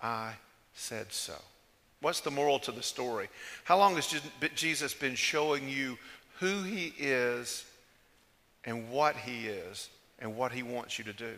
I 0.00 0.32
said 0.76 1.12
so. 1.12 1.34
What's 2.00 2.20
the 2.20 2.30
moral 2.30 2.58
to 2.60 2.72
the 2.72 2.82
story? 2.82 3.28
How 3.64 3.78
long 3.78 3.96
has 3.96 4.14
Jesus 4.54 4.94
been 4.94 5.14
showing 5.14 5.68
you 5.68 5.98
who 6.38 6.62
he 6.62 6.92
is 6.98 7.64
and 8.64 8.90
what 8.90 9.16
he 9.16 9.46
is 9.46 9.88
and 10.18 10.36
what 10.36 10.52
he 10.52 10.62
wants 10.62 10.98
you 10.98 11.04
to 11.04 11.12
do? 11.12 11.34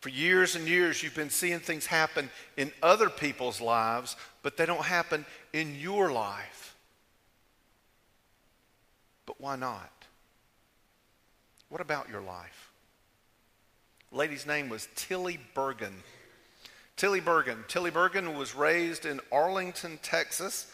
For 0.00 0.10
years 0.10 0.54
and 0.54 0.68
years, 0.68 1.02
you've 1.02 1.16
been 1.16 1.30
seeing 1.30 1.58
things 1.58 1.86
happen 1.86 2.30
in 2.56 2.70
other 2.82 3.08
people's 3.08 3.60
lives, 3.60 4.14
but 4.42 4.56
they 4.56 4.66
don't 4.66 4.84
happen 4.84 5.24
in 5.52 5.74
your 5.80 6.12
life. 6.12 6.76
But 9.24 9.40
why 9.40 9.56
not? 9.56 9.90
What 11.70 11.80
about 11.80 12.08
your 12.08 12.20
life? 12.20 12.70
Lady's 14.12 14.46
name 14.46 14.68
was 14.68 14.86
Tillie 14.94 15.40
Burgin. 15.54 15.94
Tillie 16.96 17.20
Burgin. 17.20 17.66
Tillie 17.68 17.90
Burgin 17.90 18.38
was 18.38 18.54
raised 18.54 19.04
in 19.04 19.20
Arlington, 19.30 19.98
Texas. 20.02 20.72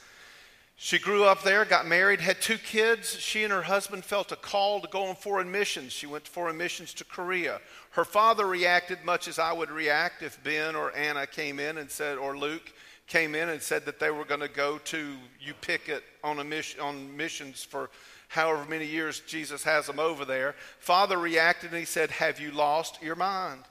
She 0.77 0.99
grew 0.99 1.25
up 1.25 1.43
there, 1.43 1.65
got 1.65 1.87
married, 1.87 2.21
had 2.21 2.41
two 2.41 2.59
kids. 2.59 3.19
She 3.19 3.45
and 3.45 3.53
her 3.53 3.63
husband 3.63 4.05
felt 4.05 4.33
a 4.33 4.37
call 4.37 4.81
to 4.81 4.89
go 4.89 5.05
on 5.05 5.17
foreign 5.17 5.51
missions. 5.51 5.93
She 5.93 6.07
went 6.07 6.25
to 6.25 6.31
foreign 6.31 6.57
missions 6.57 6.95
to 6.95 7.05
Korea. 7.05 7.61
Her 7.91 8.05
father 8.05 8.47
reacted 8.47 9.05
much 9.05 9.29
as 9.29 9.39
I 9.39 9.53
would 9.53 9.71
react 9.71 10.23
if 10.23 10.43
Ben 10.43 10.75
or 10.75 10.95
Anna 10.97 11.27
came 11.27 11.61
in 11.61 11.79
and 11.79 11.91
said, 11.91 12.19
or 12.19 12.37
Luke 12.37 12.73
came 13.07 13.35
in 13.35 13.49
and 13.49 13.61
said 13.61 13.85
that 13.85 13.99
they 13.99 14.11
were 14.11 14.25
going 14.25 14.41
to 14.41 14.49
go 14.49 14.79
to 14.79 15.17
you 15.41 15.55
pick 15.61 15.89
it 15.89 16.03
on 16.25 16.39
a 16.39 16.45
mission 16.45 16.81
on 16.81 17.17
missions 17.17 17.63
for 17.63 17.91
however 18.29 18.65
many 18.69 18.87
years 18.87 19.21
Jesus 19.27 19.63
has 19.65 19.87
them 19.87 19.99
over 19.99 20.25
there. 20.25 20.55
Father 20.79 21.19
reacted 21.19 21.71
and 21.71 21.81
he 21.81 21.85
said, 21.85 22.11
Have 22.11 22.41
you 22.41 22.53
lost 22.53 23.03
your 23.03 23.17
mind? 23.17 23.63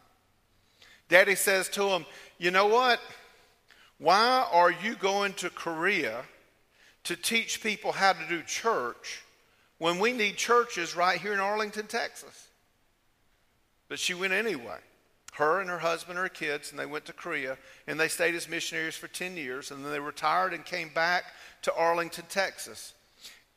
Daddy 1.12 1.36
says 1.36 1.68
to 1.72 1.90
him, 1.90 2.06
You 2.40 2.52
know 2.52 2.68
what? 2.68 3.02
Why 3.98 4.48
are 4.50 4.72
you 4.72 4.96
going 4.96 5.34
to 5.34 5.50
Korea 5.50 6.24
to 7.04 7.18
teach 7.18 7.62
people 7.62 7.92
how 7.92 8.14
to 8.14 8.28
do 8.30 8.42
church 8.44 9.22
when 9.78 10.00
we 10.00 10.14
need 10.14 10.38
churches 10.38 10.96
right 10.96 11.20
here 11.20 11.34
in 11.34 11.42
Arlington, 11.42 11.86
Texas? 11.88 12.48
But 13.90 14.00
she 14.00 14.14
went 14.14 14.32
anyway. 14.32 14.78
Her 15.34 15.60
and 15.60 15.70
her 15.70 15.80
husband 15.80 16.18
and 16.18 16.26
her 16.26 16.30
kids, 16.30 16.72
and 16.72 16.80
they 16.80 16.86
went 16.86 17.04
to 17.06 17.14
Korea, 17.14 17.58
and 17.88 18.00
they 18.00 18.08
stayed 18.08 18.36
as 18.36 18.48
missionaries 18.48 18.96
for 18.96 19.10
10 19.10 19.36
years, 19.36 19.70
and 19.70 19.84
then 19.84 19.92
they 19.92 20.00
retired 20.00 20.54
and 20.54 20.64
came 20.64 20.90
back 20.96 21.26
to 21.64 21.74
Arlington, 21.76 22.26
Texas. 22.30 22.94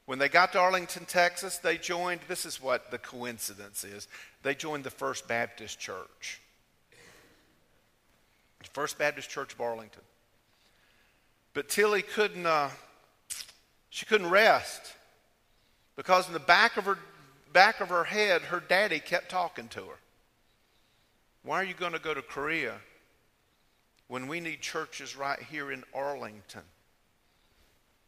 When 0.06 0.18
they 0.18 0.28
got 0.28 0.52
to 0.52 0.58
Arlington, 0.58 1.04
Texas, 1.04 1.58
they 1.58 1.78
joined, 1.78 2.20
this 2.26 2.46
is 2.46 2.60
what 2.60 2.90
the 2.90 2.98
coincidence 2.98 3.84
is, 3.84 4.08
they 4.42 4.56
joined 4.56 4.82
the 4.82 4.90
First 4.90 5.28
Baptist 5.28 5.78
Church. 5.78 6.40
First 8.68 8.98
Baptist 8.98 9.31
Church 9.31 9.53
of 9.53 9.61
Arlington. 9.61 10.03
But 11.53 11.68
Tillie 11.68 12.03
couldn't, 12.03 12.46
uh, 12.46 12.70
she 13.90 14.07
couldn't 14.07 14.31
rest 14.31 14.94
because 15.96 16.27
in 16.27 16.33
the 16.33 16.40
back 16.40 16.77
of 16.77 16.85
her 16.85 16.98
back 17.53 17.81
of 17.81 17.88
her 17.88 18.05
head, 18.05 18.42
her 18.42 18.61
daddy 18.61 18.98
kept 18.98 19.31
talking 19.31 19.68
to 19.68 19.81
her. 19.81 19.98
Why 21.44 21.61
are 21.61 21.64
you 21.64 21.74
going 21.74 21.92
to 21.92 21.98
go 21.98 22.12
to 22.12 22.20
Korea 22.20 22.74
when 24.09 24.27
we 24.27 24.40
need 24.40 24.61
churches 24.61 25.16
right 25.16 25.38
here 25.38 25.70
in 25.70 25.85
Arlington? 25.94 26.62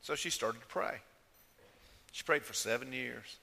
So 0.03 0.14
she 0.14 0.31
started 0.31 0.61
to 0.61 0.66
pray. 0.66 0.99
She 2.12 2.25
prayed 2.25 2.42
for 2.42 2.55
seven 2.55 2.92
years. 2.92 3.37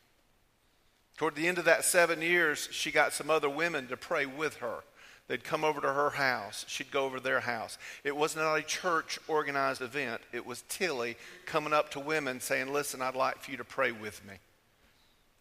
Toward 1.17 1.35
the 1.35 1.47
end 1.47 1.57
of 1.57 1.65
that 1.65 1.85
seven 1.85 2.21
years, 2.21 2.67
she 2.71 2.91
got 2.91 3.13
some 3.13 3.29
other 3.29 3.49
women 3.49 3.87
to 3.87 3.97
pray 3.97 4.25
with 4.25 4.57
her. 4.57 4.83
They'd 5.27 5.43
come 5.43 5.63
over 5.63 5.79
to 5.79 5.93
her 5.93 6.09
house. 6.09 6.65
She'd 6.67 6.91
go 6.91 7.05
over 7.05 7.17
to 7.17 7.23
their 7.23 7.39
house. 7.39 7.77
It 8.03 8.15
was 8.15 8.35
not 8.35 8.55
a 8.55 8.61
church 8.61 9.17
organized 9.27 9.81
event. 9.81 10.21
It 10.33 10.45
was 10.45 10.63
Tillie 10.67 11.15
coming 11.45 11.73
up 11.73 11.91
to 11.91 11.99
women 11.99 12.41
saying, 12.41 12.73
Listen, 12.73 13.01
I'd 13.01 13.15
like 13.15 13.39
for 13.39 13.51
you 13.51 13.57
to 13.57 13.63
pray 13.63 13.91
with 13.91 14.25
me. 14.25 14.33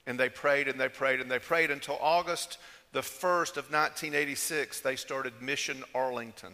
And 0.07 0.19
they 0.19 0.29
prayed 0.29 0.69
and 0.69 0.81
they 0.81 0.89
prayed 0.89 1.21
and 1.21 1.31
they 1.31 1.39
prayed 1.39 1.71
until 1.71 1.99
August 2.01 2.59
the 2.93 3.01
1st 3.01 3.57
of 3.57 3.73
1986, 3.73 4.81
they 4.81 4.97
started 4.97 5.33
Mission 5.41 5.83
Arlington. 5.95 6.53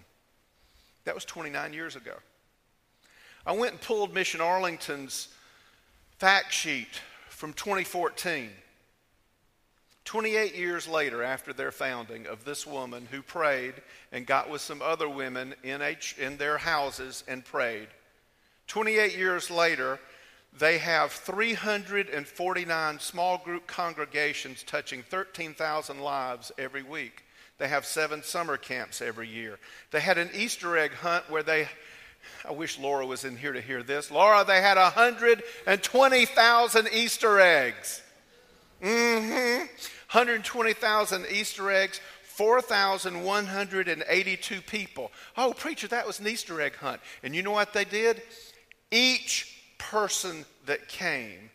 That 1.04 1.14
was 1.14 1.24
29 1.24 1.72
years 1.72 1.96
ago. 1.96 2.14
I 3.44 3.52
went 3.52 3.72
and 3.72 3.80
pulled 3.80 4.14
Mission 4.14 4.40
Arlington's 4.40 5.28
fact 6.18 6.52
sheet 6.52 7.00
from 7.28 7.52
2014. 7.54 8.50
28 10.08 10.56
years 10.56 10.88
later, 10.88 11.22
after 11.22 11.52
their 11.52 11.70
founding, 11.70 12.26
of 12.26 12.42
this 12.46 12.66
woman 12.66 13.06
who 13.10 13.20
prayed 13.20 13.74
and 14.10 14.26
got 14.26 14.48
with 14.48 14.62
some 14.62 14.80
other 14.80 15.06
women 15.06 15.54
in, 15.62 15.82
in 16.18 16.38
their 16.38 16.56
houses 16.56 17.22
and 17.28 17.44
prayed. 17.44 17.88
28 18.68 19.18
years 19.18 19.50
later, 19.50 20.00
they 20.58 20.78
have 20.78 21.12
349 21.12 23.00
small 23.00 23.36
group 23.36 23.66
congregations 23.66 24.62
touching 24.62 25.02
13,000 25.02 26.00
lives 26.00 26.52
every 26.56 26.82
week. 26.82 27.24
They 27.58 27.68
have 27.68 27.84
seven 27.84 28.22
summer 28.22 28.56
camps 28.56 29.02
every 29.02 29.28
year. 29.28 29.58
They 29.90 30.00
had 30.00 30.16
an 30.16 30.30
Easter 30.34 30.78
egg 30.78 30.94
hunt 30.94 31.28
where 31.28 31.42
they 31.42 31.68
I 32.48 32.52
wish 32.52 32.78
Laura 32.78 33.04
was 33.04 33.24
in 33.24 33.36
here 33.36 33.52
to 33.52 33.60
hear 33.60 33.82
this. 33.82 34.10
Laura, 34.10 34.42
they 34.42 34.62
had 34.62 34.78
120,000 34.78 36.88
Easter 36.94 37.40
eggs. 37.40 38.02
Mm-hmm. 38.82 39.66
120,000 40.12 41.26
Easter 41.30 41.70
eggs, 41.70 42.00
4,182 42.22 44.60
people. 44.62 45.12
Oh, 45.36 45.52
preacher, 45.52 45.88
that 45.88 46.06
was 46.06 46.20
an 46.20 46.28
Easter 46.28 46.60
egg 46.60 46.76
hunt. 46.76 47.00
And 47.22 47.34
you 47.34 47.42
know 47.42 47.50
what 47.50 47.72
they 47.72 47.84
did? 47.84 48.22
Each 48.90 49.54
person 49.78 50.44
that 50.66 50.88
came 50.88 51.50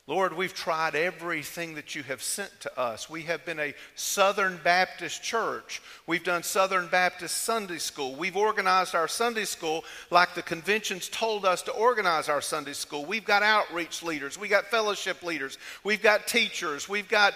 Lord, 0.09 0.37
we've 0.37 0.53
tried 0.53 0.97
everything 0.97 1.77
that 1.77 1.95
you 1.95 2.03
have 2.03 2.25
sent 2.25 2.51
to 2.63 2.79
us. 2.79 3.09
We 3.09 3.23
have 3.23 3.45
been 3.45 3.61
a 3.61 3.73
Southern 3.95 4.59
Baptist 4.65 5.23
church. 5.23 5.81
We've 6.09 6.25
done 6.25 6.43
Southern 6.43 6.89
Baptist 6.89 7.45
Sunday 7.45 7.79
school. 7.79 8.17
We've 8.17 8.37
organized 8.37 8.97
our 8.97 9.07
Sunday 9.07 9.45
school 9.45 9.85
like 10.11 10.35
the 10.35 10.43
conventions 10.43 11.09
told 11.09 11.45
us 11.45 11.63
to 11.63 11.71
organize 11.71 12.29
our 12.29 12.41
Sunday 12.41 12.73
school. 12.73 13.05
We've 13.05 13.25
got 13.25 13.45
outreach 13.45 14.03
leaders. 14.03 14.37
We've 14.37 14.51
got 14.51 14.67
fellowship 14.67 15.23
leaders. 15.23 15.57
We've 15.85 16.03
got 16.03 16.27
teachers. 16.27 16.89
We've 16.89 17.09
got 17.09 17.35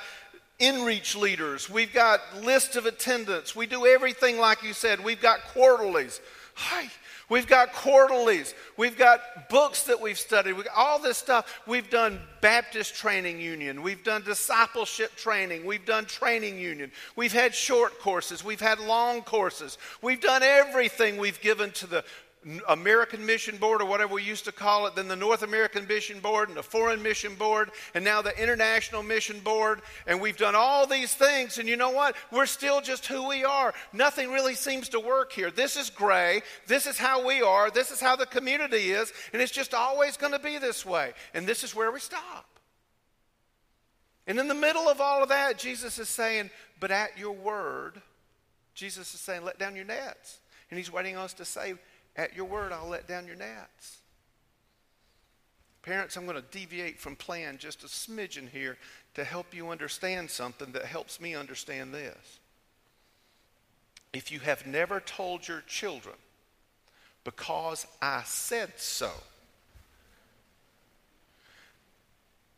in-reach 0.59 1.14
leaders. 1.14 1.70
We've 1.70 1.94
got 1.94 2.20
lists 2.42 2.74
of 2.74 2.87
attendance. 2.87 3.55
We 3.55 3.66
do 3.66 3.87
everything 3.87 4.38
like 4.38 4.64
you 4.64 4.72
said. 4.72 5.05
We've 5.05 5.20
got 5.20 5.38
quarterlies. 5.52 6.20
Hi. 6.56 6.88
We've 7.28 7.46
got 7.46 7.72
quarterlies. 7.72 8.54
We've 8.76 8.96
got 8.96 9.48
books 9.50 9.82
that 9.84 10.00
we've 10.00 10.18
studied. 10.18 10.54
We've 10.54 10.66
all 10.74 10.98
this 10.98 11.18
stuff. 11.18 11.60
We've 11.66 11.90
done 11.90 12.20
Baptist 12.40 12.94
Training 12.94 13.40
Union. 13.40 13.82
We've 13.82 14.02
done 14.02 14.22
discipleship 14.22 15.14
training. 15.16 15.66
We've 15.66 15.84
done 15.84 16.06
training 16.06 16.58
union. 16.58 16.92
We've 17.14 17.32
had 17.32 17.54
short 17.54 18.00
courses. 18.00 18.42
We've 18.42 18.60
had 18.60 18.78
long 18.78 19.22
courses. 19.22 19.76
We've 20.00 20.20
done 20.20 20.42
everything 20.42 21.18
we've 21.18 21.40
given 21.40 21.72
to 21.72 21.86
the 21.86 22.04
American 22.68 23.26
Mission 23.26 23.56
Board, 23.56 23.82
or 23.82 23.87
whatever 23.87 24.14
we 24.14 24.22
used 24.22 24.44
to 24.44 24.52
call 24.52 24.87
it, 24.87 24.94
then 24.94 25.09
the 25.09 25.16
North 25.16 25.42
American 25.42 25.87
Mission 25.87 26.20
Board, 26.20 26.48
and 26.48 26.56
the 26.56 26.62
Foreign 26.62 27.02
Mission 27.02 27.35
Board, 27.35 27.70
and 27.94 28.04
now 28.04 28.22
the 28.22 28.40
International 28.40 29.02
Mission 29.02 29.40
Board. 29.40 29.82
And 30.06 30.20
we've 30.20 30.37
done 30.37 30.54
all 30.54 30.87
these 30.87 31.12
things, 31.14 31.59
and 31.59 31.68
you 31.68 31.76
know 31.76 31.90
what? 31.90 32.14
We're 32.30 32.46
still 32.46 32.80
just 32.80 33.06
who 33.06 33.26
we 33.28 33.44
are. 33.44 33.74
Nothing 33.92 34.30
really 34.30 34.54
seems 34.54 34.88
to 34.90 35.00
work 35.00 35.32
here. 35.32 35.50
This 35.50 35.76
is 35.76 35.90
gray. 35.90 36.42
This 36.66 36.87
is 36.87 36.98
how 36.98 37.26
we 37.26 37.42
are. 37.42 37.70
This 37.70 37.90
is 37.90 38.00
how 38.00 38.14
the 38.14 38.26
community 38.26 38.90
is, 38.92 39.12
and 39.32 39.42
it's 39.42 39.52
just 39.52 39.74
always 39.74 40.16
going 40.16 40.32
to 40.32 40.38
be 40.38 40.59
this 40.59 40.87
way. 40.87 41.12
And 41.35 41.46
this 41.46 41.64
is 41.64 41.74
where 41.74 41.90
we 41.90 42.00
stop. 42.00 42.46
And 44.26 44.38
in 44.38 44.48
the 44.48 44.54
middle 44.54 44.88
of 44.88 45.00
all 45.00 45.22
of 45.22 45.28
that, 45.28 45.59
Jesus 45.59 45.98
is 45.98 46.09
saying, 46.09 46.50
But 46.80 46.90
at 46.90 47.18
your 47.18 47.32
word, 47.32 48.00
Jesus 48.74 49.14
is 49.14 49.20
saying, 49.20 49.44
Let 49.44 49.59
down 49.59 49.76
your 49.76 49.85
nets. 49.85 50.38
And 50.70 50.78
he's 50.78 50.92
waiting 50.92 51.16
on 51.16 51.24
us 51.24 51.35
to 51.35 51.44
say, 51.44 51.74
at 52.16 52.35
your 52.35 52.46
word, 52.46 52.72
I'll 52.72 52.88
let 52.88 53.07
down 53.07 53.26
your 53.26 53.37
nets. 53.37 53.98
Parents, 55.83 56.16
I'm 56.16 56.26
going 56.26 56.37
to 56.37 56.59
deviate 56.59 56.98
from 56.98 57.14
plan 57.14 57.59
just 57.59 57.85
a 57.85 57.87
smidgen 57.87 58.48
here 58.48 58.76
to 59.14 59.22
help 59.22 59.55
you 59.55 59.70
understand 59.70 60.31
something 60.31 60.72
that 60.72 60.85
helps 60.85 61.20
me 61.20 61.35
understand 61.35 61.94
this. 61.94 62.40
If 64.12 64.33
you 64.33 64.40
have 64.40 64.66
never 64.66 64.98
told 64.98 65.46
your 65.46 65.62
children, 65.66 66.16
because 67.22 67.87
I 68.02 68.22
said 68.24 68.72
so, 68.76 69.11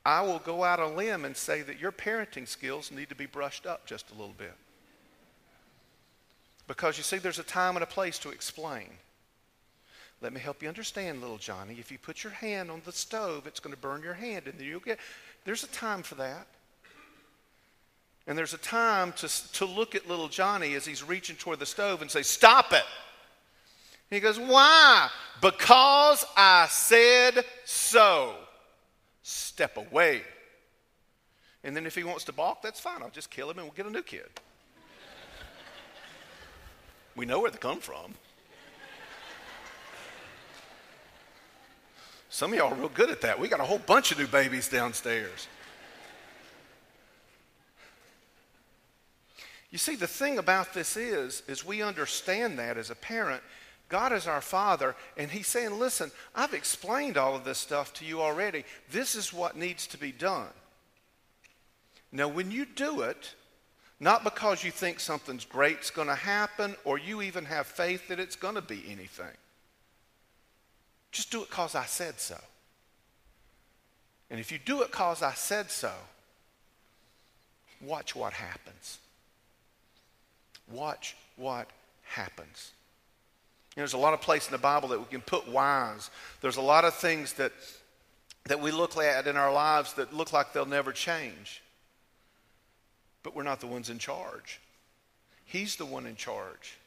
I 0.06 0.22
will 0.22 0.38
go 0.38 0.64
out 0.64 0.80
a 0.80 0.86
limb 0.86 1.26
and 1.26 1.36
say 1.36 1.60
that 1.60 1.78
your 1.78 1.92
parenting 1.92 2.48
skills 2.48 2.90
need 2.90 3.10
to 3.10 3.14
be 3.14 3.26
brushed 3.26 3.66
up 3.66 3.84
just 3.84 4.10
a 4.10 4.14
little 4.14 4.34
bit. 4.38 4.54
Because 6.66 6.96
you 6.96 7.04
see, 7.04 7.18
there's 7.18 7.38
a 7.38 7.42
time 7.42 7.76
and 7.76 7.82
a 7.82 7.86
place 7.86 8.18
to 8.20 8.30
explain. 8.30 8.88
Let 10.20 10.32
me 10.32 10.40
help 10.40 10.62
you 10.62 10.68
understand, 10.68 11.20
little 11.20 11.38
Johnny. 11.38 11.76
If 11.78 11.92
you 11.92 11.98
put 11.98 12.24
your 12.24 12.32
hand 12.32 12.70
on 12.70 12.82
the 12.84 12.92
stove, 12.92 13.46
it's 13.46 13.60
going 13.60 13.74
to 13.74 13.80
burn 13.80 14.02
your 14.02 14.14
hand, 14.14 14.46
and 14.46 14.60
you'll 14.60 14.80
get. 14.80 14.98
There's 15.44 15.62
a 15.62 15.68
time 15.68 16.02
for 16.02 16.16
that. 16.16 16.46
And 18.26 18.36
there's 18.36 18.52
a 18.52 18.58
time 18.58 19.12
to, 19.14 19.52
to 19.52 19.64
look 19.64 19.94
at 19.94 20.06
little 20.06 20.28
Johnny 20.28 20.74
as 20.74 20.84
he's 20.84 21.02
reaching 21.02 21.36
toward 21.36 21.60
the 21.60 21.66
stove 21.66 22.02
and 22.02 22.10
say, 22.10 22.22
Stop 22.22 22.72
it. 22.72 22.84
And 24.10 24.16
he 24.16 24.20
goes, 24.20 24.38
Why? 24.38 25.08
Because 25.40 26.26
I 26.36 26.66
said 26.68 27.44
so. 27.64 28.34
Step 29.22 29.76
away. 29.76 30.22
And 31.64 31.76
then 31.76 31.86
if 31.86 31.94
he 31.94 32.04
wants 32.04 32.24
to 32.24 32.32
balk, 32.32 32.60
that's 32.62 32.80
fine. 32.80 33.02
I'll 33.02 33.10
just 33.10 33.30
kill 33.30 33.50
him 33.50 33.58
and 33.58 33.66
we'll 33.66 33.74
get 33.74 33.86
a 33.86 33.90
new 33.90 34.02
kid. 34.02 34.28
we 37.16 37.24
know 37.24 37.40
where 37.40 37.50
they 37.50 37.58
come 37.58 37.80
from. 37.80 38.14
Some 42.38 42.52
of 42.52 42.58
y'all 42.60 42.72
are 42.72 42.76
real 42.76 42.88
good 42.88 43.10
at 43.10 43.22
that. 43.22 43.40
We 43.40 43.48
got 43.48 43.58
a 43.58 43.64
whole 43.64 43.80
bunch 43.80 44.12
of 44.12 44.18
new 44.20 44.28
babies 44.28 44.68
downstairs. 44.68 45.48
You 49.72 49.78
see, 49.78 49.96
the 49.96 50.06
thing 50.06 50.38
about 50.38 50.72
this 50.72 50.96
is, 50.96 51.42
is 51.48 51.66
we 51.66 51.82
understand 51.82 52.56
that 52.60 52.76
as 52.76 52.90
a 52.90 52.94
parent. 52.94 53.42
God 53.88 54.12
is 54.12 54.28
our 54.28 54.40
Father, 54.40 54.94
and 55.16 55.32
He's 55.32 55.48
saying, 55.48 55.80
listen, 55.80 56.12
I've 56.32 56.54
explained 56.54 57.16
all 57.16 57.34
of 57.34 57.42
this 57.42 57.58
stuff 57.58 57.92
to 57.94 58.04
you 58.04 58.22
already. 58.22 58.64
This 58.88 59.16
is 59.16 59.32
what 59.32 59.56
needs 59.56 59.88
to 59.88 59.98
be 59.98 60.12
done. 60.12 60.46
Now, 62.12 62.28
when 62.28 62.52
you 62.52 62.66
do 62.66 63.00
it, 63.00 63.34
not 63.98 64.22
because 64.22 64.62
you 64.62 64.70
think 64.70 65.00
something's 65.00 65.44
great's 65.44 65.90
going 65.90 66.06
to 66.06 66.14
happen 66.14 66.76
or 66.84 66.98
you 66.98 67.20
even 67.20 67.46
have 67.46 67.66
faith 67.66 68.06
that 68.06 68.20
it's 68.20 68.36
going 68.36 68.54
to 68.54 68.62
be 68.62 68.84
anything. 68.88 69.34
Just 71.18 71.32
do 71.32 71.42
it 71.42 71.50
because 71.50 71.74
I 71.74 71.84
said 71.84 72.20
so. 72.20 72.38
And 74.30 74.38
if 74.38 74.52
you 74.52 74.58
do 74.64 74.82
it 74.82 74.92
because 74.92 75.20
I 75.20 75.32
said 75.32 75.68
so, 75.68 75.90
watch 77.80 78.14
what 78.14 78.32
happens. 78.32 79.00
Watch 80.70 81.16
what 81.34 81.66
happens. 82.04 82.70
You 83.74 83.80
know, 83.80 83.82
there's 83.82 83.94
a 83.94 83.98
lot 83.98 84.14
of 84.14 84.20
place 84.20 84.46
in 84.46 84.52
the 84.52 84.58
Bible 84.58 84.90
that 84.90 85.00
we 85.00 85.06
can 85.06 85.20
put 85.20 85.48
whys. 85.48 86.08
There's 86.40 86.56
a 86.56 86.60
lot 86.60 86.84
of 86.84 86.94
things 86.94 87.32
that, 87.32 87.50
that 88.44 88.60
we 88.60 88.70
look 88.70 88.96
at 88.96 89.26
in 89.26 89.36
our 89.36 89.52
lives 89.52 89.94
that 89.94 90.14
look 90.14 90.32
like 90.32 90.52
they'll 90.52 90.66
never 90.66 90.92
change. 90.92 91.64
But 93.24 93.34
we're 93.34 93.42
not 93.42 93.58
the 93.58 93.66
ones 93.66 93.90
in 93.90 93.98
charge. 93.98 94.60
He's 95.44 95.74
the 95.74 95.84
one 95.84 96.06
in 96.06 96.14
charge. 96.14 96.77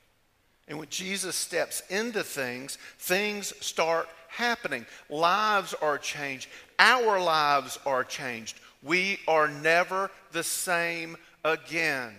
And 0.72 0.80
when 0.80 0.88
Jesus 0.88 1.36
steps 1.36 1.84
into 1.90 2.24
things, 2.24 2.78
things 2.98 3.54
start 3.60 4.08
happening. 4.30 4.86
Lives 5.10 5.74
are 5.74 5.98
changed. 5.98 6.48
Our 6.80 7.20
lives 7.20 7.78
are 7.86 8.06
changed. 8.06 8.58
We 8.82 9.20
are 9.28 9.50
never 9.50 10.10
the 10.32 10.44
same 10.44 11.18
again. 11.44 12.14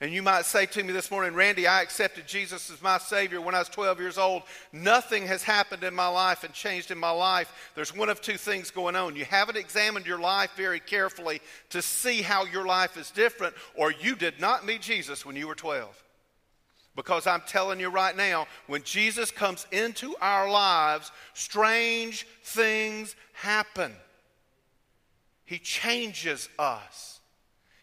And 0.00 0.10
you 0.10 0.22
might 0.22 0.46
say 0.46 0.64
to 0.64 0.82
me 0.82 0.94
this 0.94 1.10
morning, 1.10 1.34
Randy, 1.34 1.66
I 1.66 1.82
accepted 1.82 2.26
Jesus 2.26 2.70
as 2.70 2.80
my 2.80 2.96
Savior 2.96 3.42
when 3.42 3.54
I 3.54 3.58
was 3.58 3.68
12 3.68 4.00
years 4.00 4.16
old. 4.16 4.44
Nothing 4.72 5.26
has 5.26 5.42
happened 5.42 5.84
in 5.84 5.94
my 5.94 6.08
life 6.08 6.44
and 6.44 6.54
changed 6.54 6.90
in 6.90 6.96
my 6.96 7.10
life. 7.10 7.52
There's 7.74 7.94
one 7.94 8.08
of 8.08 8.22
two 8.22 8.38
things 8.38 8.70
going 8.70 8.96
on. 8.96 9.16
You 9.16 9.26
haven't 9.26 9.58
examined 9.58 10.06
your 10.06 10.18
life 10.18 10.52
very 10.56 10.80
carefully 10.80 11.42
to 11.68 11.82
see 11.82 12.22
how 12.22 12.46
your 12.46 12.64
life 12.64 12.96
is 12.96 13.10
different, 13.10 13.54
or 13.74 13.92
you 13.92 14.16
did 14.16 14.40
not 14.40 14.64
meet 14.64 14.80
Jesus 14.80 15.26
when 15.26 15.36
you 15.36 15.46
were 15.46 15.54
12. 15.54 16.01
Because 16.94 17.26
I'm 17.26 17.42
telling 17.46 17.80
you 17.80 17.88
right 17.88 18.16
now, 18.16 18.46
when 18.66 18.82
Jesus 18.82 19.30
comes 19.30 19.66
into 19.72 20.14
our 20.20 20.50
lives, 20.50 21.10
strange 21.32 22.26
things 22.44 23.16
happen. 23.32 23.92
He 25.44 25.58
changes 25.58 26.48
us, 26.58 27.20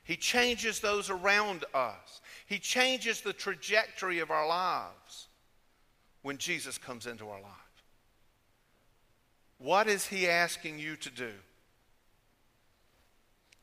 He 0.04 0.16
changes 0.16 0.80
those 0.80 1.10
around 1.10 1.66
us, 1.74 2.22
He 2.46 2.60
changes 2.60 3.22
the 3.22 3.34
trajectory 3.34 4.20
of 4.20 4.32
our 4.32 4.48
lives 4.48 5.28
when 6.22 6.38
Jesus 6.38 6.78
comes 6.78 7.08
into 7.08 7.30
our 7.30 7.42
life. 7.42 7.52
What 9.58 9.88
is 9.88 10.06
He 10.06 10.28
asking 10.28 10.78
you 10.80 10.96
to 10.98 11.10
do? 11.10 11.32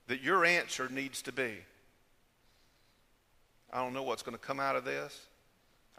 That 0.08 0.22
your 0.22 0.44
answer 0.44 0.88
needs 0.88 1.22
to 1.22 1.32
be 1.32 1.58
I 3.72 3.82
don't 3.82 3.92
know 3.92 4.02
what's 4.02 4.22
going 4.22 4.36
to 4.36 4.42
come 4.42 4.60
out 4.60 4.76
of 4.76 4.84
this. 4.84 5.26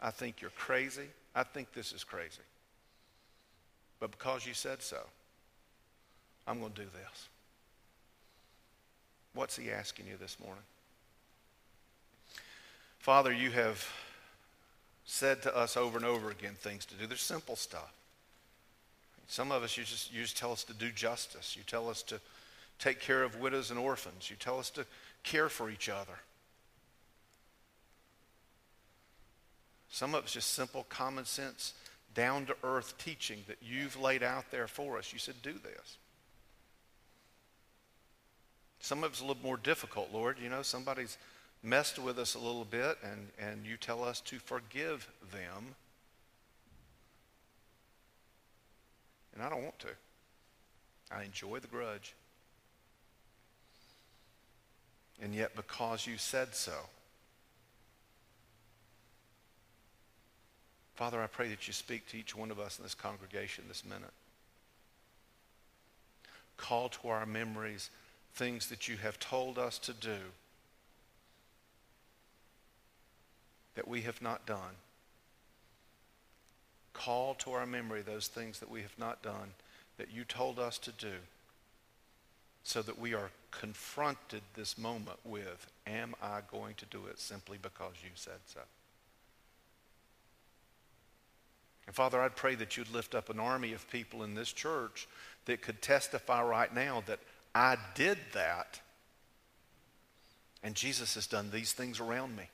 I 0.00 0.10
think 0.10 0.40
you're 0.40 0.50
crazy. 0.50 1.08
I 1.34 1.42
think 1.42 1.72
this 1.72 1.92
is 1.92 2.04
crazy. 2.04 2.42
But 4.00 4.10
because 4.12 4.46
you 4.46 4.54
said 4.54 4.82
so, 4.82 5.00
I'm 6.46 6.60
going 6.60 6.72
to 6.72 6.82
do 6.82 6.88
this. 6.88 7.28
What's 9.34 9.56
he 9.56 9.70
asking 9.70 10.06
you 10.06 10.16
this 10.16 10.38
morning? 10.40 10.62
Father, 12.98 13.32
you 13.32 13.50
have 13.50 13.86
said 15.04 15.42
to 15.42 15.56
us 15.56 15.76
over 15.76 15.96
and 15.96 16.06
over 16.06 16.30
again 16.30 16.54
things 16.58 16.84
to 16.86 16.94
do. 16.94 17.06
They're 17.06 17.16
simple 17.16 17.56
stuff. 17.56 17.92
Some 19.26 19.52
of 19.52 19.62
us, 19.62 19.76
you 19.76 19.84
just, 19.84 20.12
you 20.12 20.22
just 20.22 20.36
tell 20.36 20.52
us 20.52 20.64
to 20.64 20.74
do 20.74 20.90
justice. 20.90 21.56
You 21.56 21.62
tell 21.66 21.88
us 21.88 22.02
to 22.04 22.20
take 22.78 23.00
care 23.00 23.22
of 23.22 23.40
widows 23.40 23.70
and 23.70 23.78
orphans. 23.78 24.30
You 24.30 24.36
tell 24.36 24.58
us 24.58 24.70
to 24.70 24.86
care 25.22 25.48
for 25.48 25.70
each 25.70 25.88
other. 25.88 26.18
Some 29.90 30.14
of 30.14 30.24
it's 30.24 30.32
just 30.32 30.52
simple, 30.52 30.86
common 30.88 31.24
sense, 31.24 31.74
down 32.14 32.46
to 32.46 32.56
earth 32.62 32.94
teaching 32.98 33.38
that 33.48 33.58
you've 33.62 34.00
laid 34.00 34.22
out 34.22 34.50
there 34.50 34.66
for 34.66 34.98
us. 34.98 35.12
You 35.12 35.18
said, 35.18 35.34
do 35.42 35.52
this. 35.52 35.96
Some 38.80 39.02
of 39.02 39.12
it's 39.12 39.20
a 39.20 39.24
little 39.24 39.42
more 39.42 39.56
difficult, 39.56 40.12
Lord. 40.12 40.36
You 40.42 40.48
know, 40.48 40.62
somebody's 40.62 41.16
messed 41.62 41.98
with 41.98 42.18
us 42.18 42.34
a 42.34 42.38
little 42.38 42.64
bit, 42.64 42.98
and, 43.02 43.28
and 43.38 43.66
you 43.66 43.76
tell 43.76 44.04
us 44.04 44.20
to 44.22 44.38
forgive 44.38 45.08
them. 45.32 45.74
And 49.34 49.42
I 49.42 49.48
don't 49.48 49.62
want 49.62 49.78
to. 49.80 49.88
I 51.10 51.24
enjoy 51.24 51.58
the 51.58 51.68
grudge. 51.68 52.14
And 55.20 55.34
yet, 55.34 55.56
because 55.56 56.06
you 56.06 56.18
said 56.18 56.54
so, 56.54 56.72
Father, 60.98 61.22
I 61.22 61.28
pray 61.28 61.48
that 61.50 61.68
you 61.68 61.72
speak 61.72 62.08
to 62.08 62.18
each 62.18 62.34
one 62.34 62.50
of 62.50 62.58
us 62.58 62.76
in 62.76 62.82
this 62.82 62.92
congregation 62.92 63.62
this 63.68 63.84
minute. 63.84 64.10
Call 66.56 66.88
to 66.88 67.08
our 67.10 67.24
memories 67.24 67.90
things 68.34 68.66
that 68.66 68.88
you 68.88 68.96
have 68.96 69.16
told 69.20 69.58
us 69.58 69.78
to 69.78 69.92
do 69.92 70.16
that 73.76 73.86
we 73.86 74.00
have 74.00 74.20
not 74.20 74.44
done. 74.44 74.74
call 76.94 77.34
to 77.34 77.52
our 77.52 77.64
memory 77.64 78.02
those 78.02 78.26
things 78.26 78.58
that 78.58 78.68
we 78.68 78.82
have 78.82 78.98
not 78.98 79.22
done 79.22 79.52
that 79.98 80.10
you 80.10 80.24
told 80.24 80.58
us 80.58 80.78
to 80.78 80.90
do 80.90 81.14
so 82.64 82.82
that 82.82 82.98
we 82.98 83.14
are 83.14 83.30
confronted 83.52 84.42
this 84.56 84.76
moment 84.76 85.20
with, 85.24 85.68
am 85.86 86.16
I 86.20 86.40
going 86.50 86.74
to 86.74 86.86
do 86.86 87.06
it 87.06 87.20
simply 87.20 87.56
because 87.62 87.94
you 88.02 88.10
said 88.16 88.40
so? 88.46 88.62
And 91.88 91.96
Father, 91.96 92.20
I'd 92.20 92.36
pray 92.36 92.54
that 92.54 92.76
you'd 92.76 92.92
lift 92.92 93.16
up 93.16 93.30
an 93.30 93.40
army 93.40 93.72
of 93.72 93.90
people 93.90 94.22
in 94.22 94.34
this 94.34 94.52
church 94.52 95.08
that 95.46 95.62
could 95.62 95.82
testify 95.82 96.42
right 96.42 96.72
now 96.72 97.02
that 97.06 97.18
I 97.54 97.78
did 97.96 98.18
that 98.34 98.78
and 100.62 100.74
Jesus 100.74 101.14
has 101.14 101.26
done 101.26 101.50
these 101.50 101.72
things 101.72 101.98
around 101.98 102.36
me. 102.36 102.44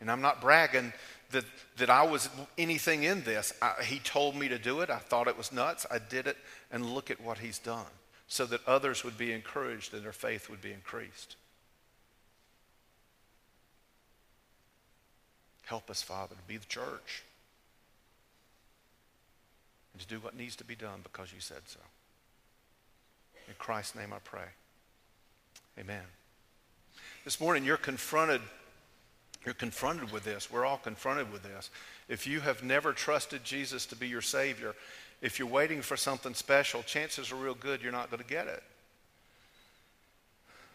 And 0.00 0.10
I'm 0.10 0.22
not 0.22 0.40
bragging 0.40 0.94
that, 1.32 1.44
that 1.76 1.90
I 1.90 2.04
was 2.04 2.30
anything 2.56 3.02
in 3.02 3.24
this. 3.24 3.52
I, 3.60 3.82
he 3.82 3.98
told 3.98 4.34
me 4.34 4.48
to 4.48 4.58
do 4.58 4.80
it. 4.80 4.88
I 4.88 4.98
thought 4.98 5.28
it 5.28 5.36
was 5.36 5.52
nuts. 5.52 5.84
I 5.90 5.98
did 5.98 6.26
it. 6.26 6.38
And 6.70 6.94
look 6.94 7.10
at 7.10 7.20
what 7.20 7.38
he's 7.38 7.58
done 7.58 7.84
so 8.26 8.46
that 8.46 8.66
others 8.66 9.04
would 9.04 9.18
be 9.18 9.32
encouraged 9.32 9.92
and 9.92 10.02
their 10.02 10.12
faith 10.12 10.48
would 10.48 10.62
be 10.62 10.72
increased. 10.72 11.36
Help 15.66 15.90
us, 15.90 16.00
Father, 16.00 16.34
to 16.34 16.42
be 16.46 16.56
the 16.56 16.66
church 16.66 17.22
and 19.94 20.02
to 20.02 20.06
do 20.06 20.18
what 20.18 20.36
needs 20.36 20.56
to 20.56 20.64
be 20.64 20.74
done 20.74 21.00
because 21.02 21.32
you 21.32 21.40
said 21.40 21.62
so. 21.66 21.80
In 23.48 23.54
Christ's 23.58 23.94
name 23.94 24.12
I 24.12 24.18
pray. 24.18 24.48
Amen. 25.78 26.02
This 27.24 27.40
morning 27.40 27.64
you're 27.64 27.76
confronted 27.78 28.42
you're 29.44 29.54
confronted 29.54 30.10
with 30.10 30.24
this. 30.24 30.50
We're 30.50 30.64
all 30.64 30.78
confronted 30.78 31.30
with 31.30 31.42
this. 31.42 31.70
If 32.08 32.26
you 32.26 32.40
have 32.40 32.62
never 32.62 32.94
trusted 32.94 33.44
Jesus 33.44 33.84
to 33.86 33.96
be 33.96 34.08
your 34.08 34.22
Savior, 34.22 34.74
if 35.20 35.38
you're 35.38 35.48
waiting 35.48 35.82
for 35.82 35.98
something 35.98 36.34
special, 36.34 36.82
chances 36.82 37.30
are 37.30 37.36
real 37.36 37.54
good 37.54 37.82
you're 37.82 37.92
not 37.92 38.10
going 38.10 38.22
to 38.22 38.28
get 38.28 38.46
it. 38.46 38.62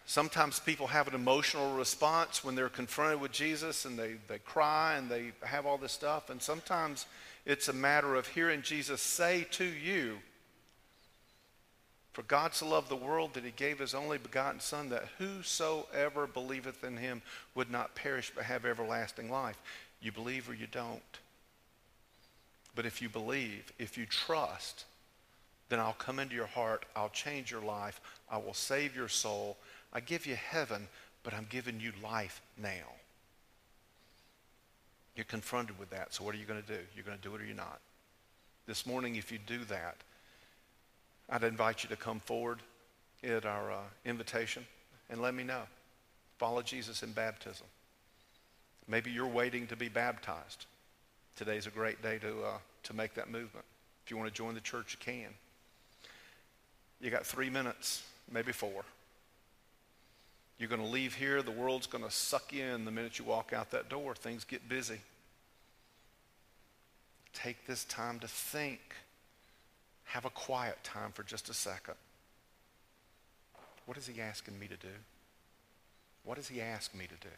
Sometimes 0.06 0.60
people 0.60 0.88
have 0.88 1.08
an 1.08 1.14
emotional 1.14 1.76
response 1.76 2.44
when 2.44 2.56
they're 2.56 2.68
confronted 2.68 3.22
with 3.22 3.32
Jesus 3.32 3.86
and 3.86 3.98
they, 3.98 4.16
they 4.28 4.40
cry 4.40 4.96
and 4.96 5.08
they 5.08 5.34
have 5.44 5.68
all 5.68 5.78
this 5.78 5.92
stuff. 5.92 6.32
And 6.32 6.42
sometimes 6.42 7.06
it's 7.46 7.68
a 7.68 7.74
matter 7.74 8.16
of 8.16 8.28
hearing 8.28 8.62
Jesus 8.62 9.02
say 9.02 9.48
to 9.52 9.64
you, 9.64 10.20
For 12.14 12.24
God 12.24 12.54
so 12.54 12.68
loved 12.68 12.90
the 12.90 12.96
world 12.96 13.34
that 13.34 13.44
he 13.44 13.52
gave 13.52 13.80
his 13.80 13.94
only 13.94 14.18
begotten 14.18 14.60
Son, 14.60 14.90
that 14.90 15.10
whosoever 15.18 16.28
believeth 16.28 16.84
in 16.84 16.98
him 16.98 17.22
would 17.56 17.72
not 17.72 17.96
perish 17.96 18.32
but 18.36 18.46
have 18.46 18.66
everlasting 18.66 19.32
life. 19.32 19.62
You 20.02 20.12
believe 20.12 20.50
or 20.50 20.54
you 20.54 20.68
don't. 20.68 21.02
But 22.76 22.86
if 22.86 23.02
you 23.02 23.10
believe, 23.10 23.74
if 23.80 23.98
you 23.98 24.06
trust, 24.06 24.86
then 25.70 25.80
I'll 25.80 25.94
come 25.94 26.20
into 26.20 26.36
your 26.36 26.48
heart, 26.48 26.86
I'll 26.96 27.10
change 27.10 27.52
your 27.52 27.62
life, 27.62 28.02
I 28.30 28.38
will 28.38 28.54
save 28.54 28.96
your 28.96 29.08
soul, 29.08 29.58
I 29.94 30.00
give 30.00 30.26
you 30.26 30.36
heaven, 30.36 30.88
but 31.24 31.34
I'm 31.34 31.48
giving 31.50 31.80
you 31.80 31.92
life 32.04 32.42
now. 32.58 32.99
You're 35.20 35.26
confronted 35.26 35.78
with 35.78 35.90
that. 35.90 36.14
So 36.14 36.24
what 36.24 36.34
are 36.34 36.38
you 36.38 36.46
going 36.46 36.62
to 36.62 36.66
do? 36.66 36.80
You're 36.96 37.04
going 37.04 37.18
to 37.18 37.22
do 37.22 37.36
it 37.36 37.42
or 37.42 37.44
you're 37.44 37.54
not. 37.54 37.82
This 38.68 38.86
morning, 38.86 39.18
if 39.18 39.34
you 39.34 39.38
do 39.46 39.66
that, 39.66 39.98
I'd 41.30 41.44
invite 41.44 41.84
you 41.84 41.90
to 41.90 41.98
come 41.98 42.22
forward 42.22 42.60
at 43.22 43.46
our 43.46 43.70
uh, 43.70 43.82
invitation 44.06 44.66
and 45.10 45.22
let 45.22 45.34
me 45.34 45.44
know. 45.44 45.64
Follow 46.38 46.62
Jesus 46.62 47.04
in 47.04 47.12
baptism. 47.12 47.68
Maybe 48.88 49.12
you're 49.12 49.28
waiting 49.28 49.68
to 49.68 49.76
be 49.76 49.90
baptized. 49.90 50.68
Today's 51.36 51.68
a 51.68 51.72
great 51.72 52.02
day 52.02 52.18
to, 52.20 52.30
uh, 52.42 52.58
to 52.84 52.96
make 52.96 53.14
that 53.16 53.30
movement. 53.30 53.66
If 54.06 54.12
you 54.12 54.16
want 54.16 54.30
to 54.30 54.34
join 54.34 54.54
the 54.54 54.62
church, 54.62 54.98
you 54.98 55.06
can. 55.06 55.34
You 57.02 57.10
got 57.10 57.26
three 57.26 57.50
minutes, 57.50 58.04
maybe 58.32 58.54
four. 58.54 58.86
You're 60.60 60.70
going 60.70 60.82
to 60.82 60.88
leave 60.88 61.16
here. 61.16 61.42
The 61.42 61.52
world's 61.52 61.88
going 61.88 62.04
to 62.04 62.12
suck 62.12 62.52
you 62.52 62.66
in 62.66 62.84
the 62.84 62.92
minute 62.92 63.18
you 63.18 63.26
walk 63.26 63.54
out 63.54 63.72
that 63.72 63.90
door. 63.90 64.14
Things 64.14 64.44
get 64.44 64.68
busy. 64.68 65.00
Take 67.34 67.66
this 67.66 67.86
time 67.86 68.20
to 68.20 68.28
think. 68.28 68.80
Have 70.04 70.26
a 70.26 70.30
quiet 70.30 70.84
time 70.84 71.12
for 71.14 71.24
just 71.24 71.50
a 71.50 71.54
second. 71.54 71.96
What 73.86 73.98
is 73.98 74.06
he 74.06 74.22
asking 74.22 74.60
me 74.60 74.68
to 74.68 74.76
do? 74.76 74.94
What 76.26 76.36
does 76.36 76.50
he 76.50 76.62
ask 76.62 76.94
me 76.94 77.06
to 77.06 77.28
do? 77.28 77.34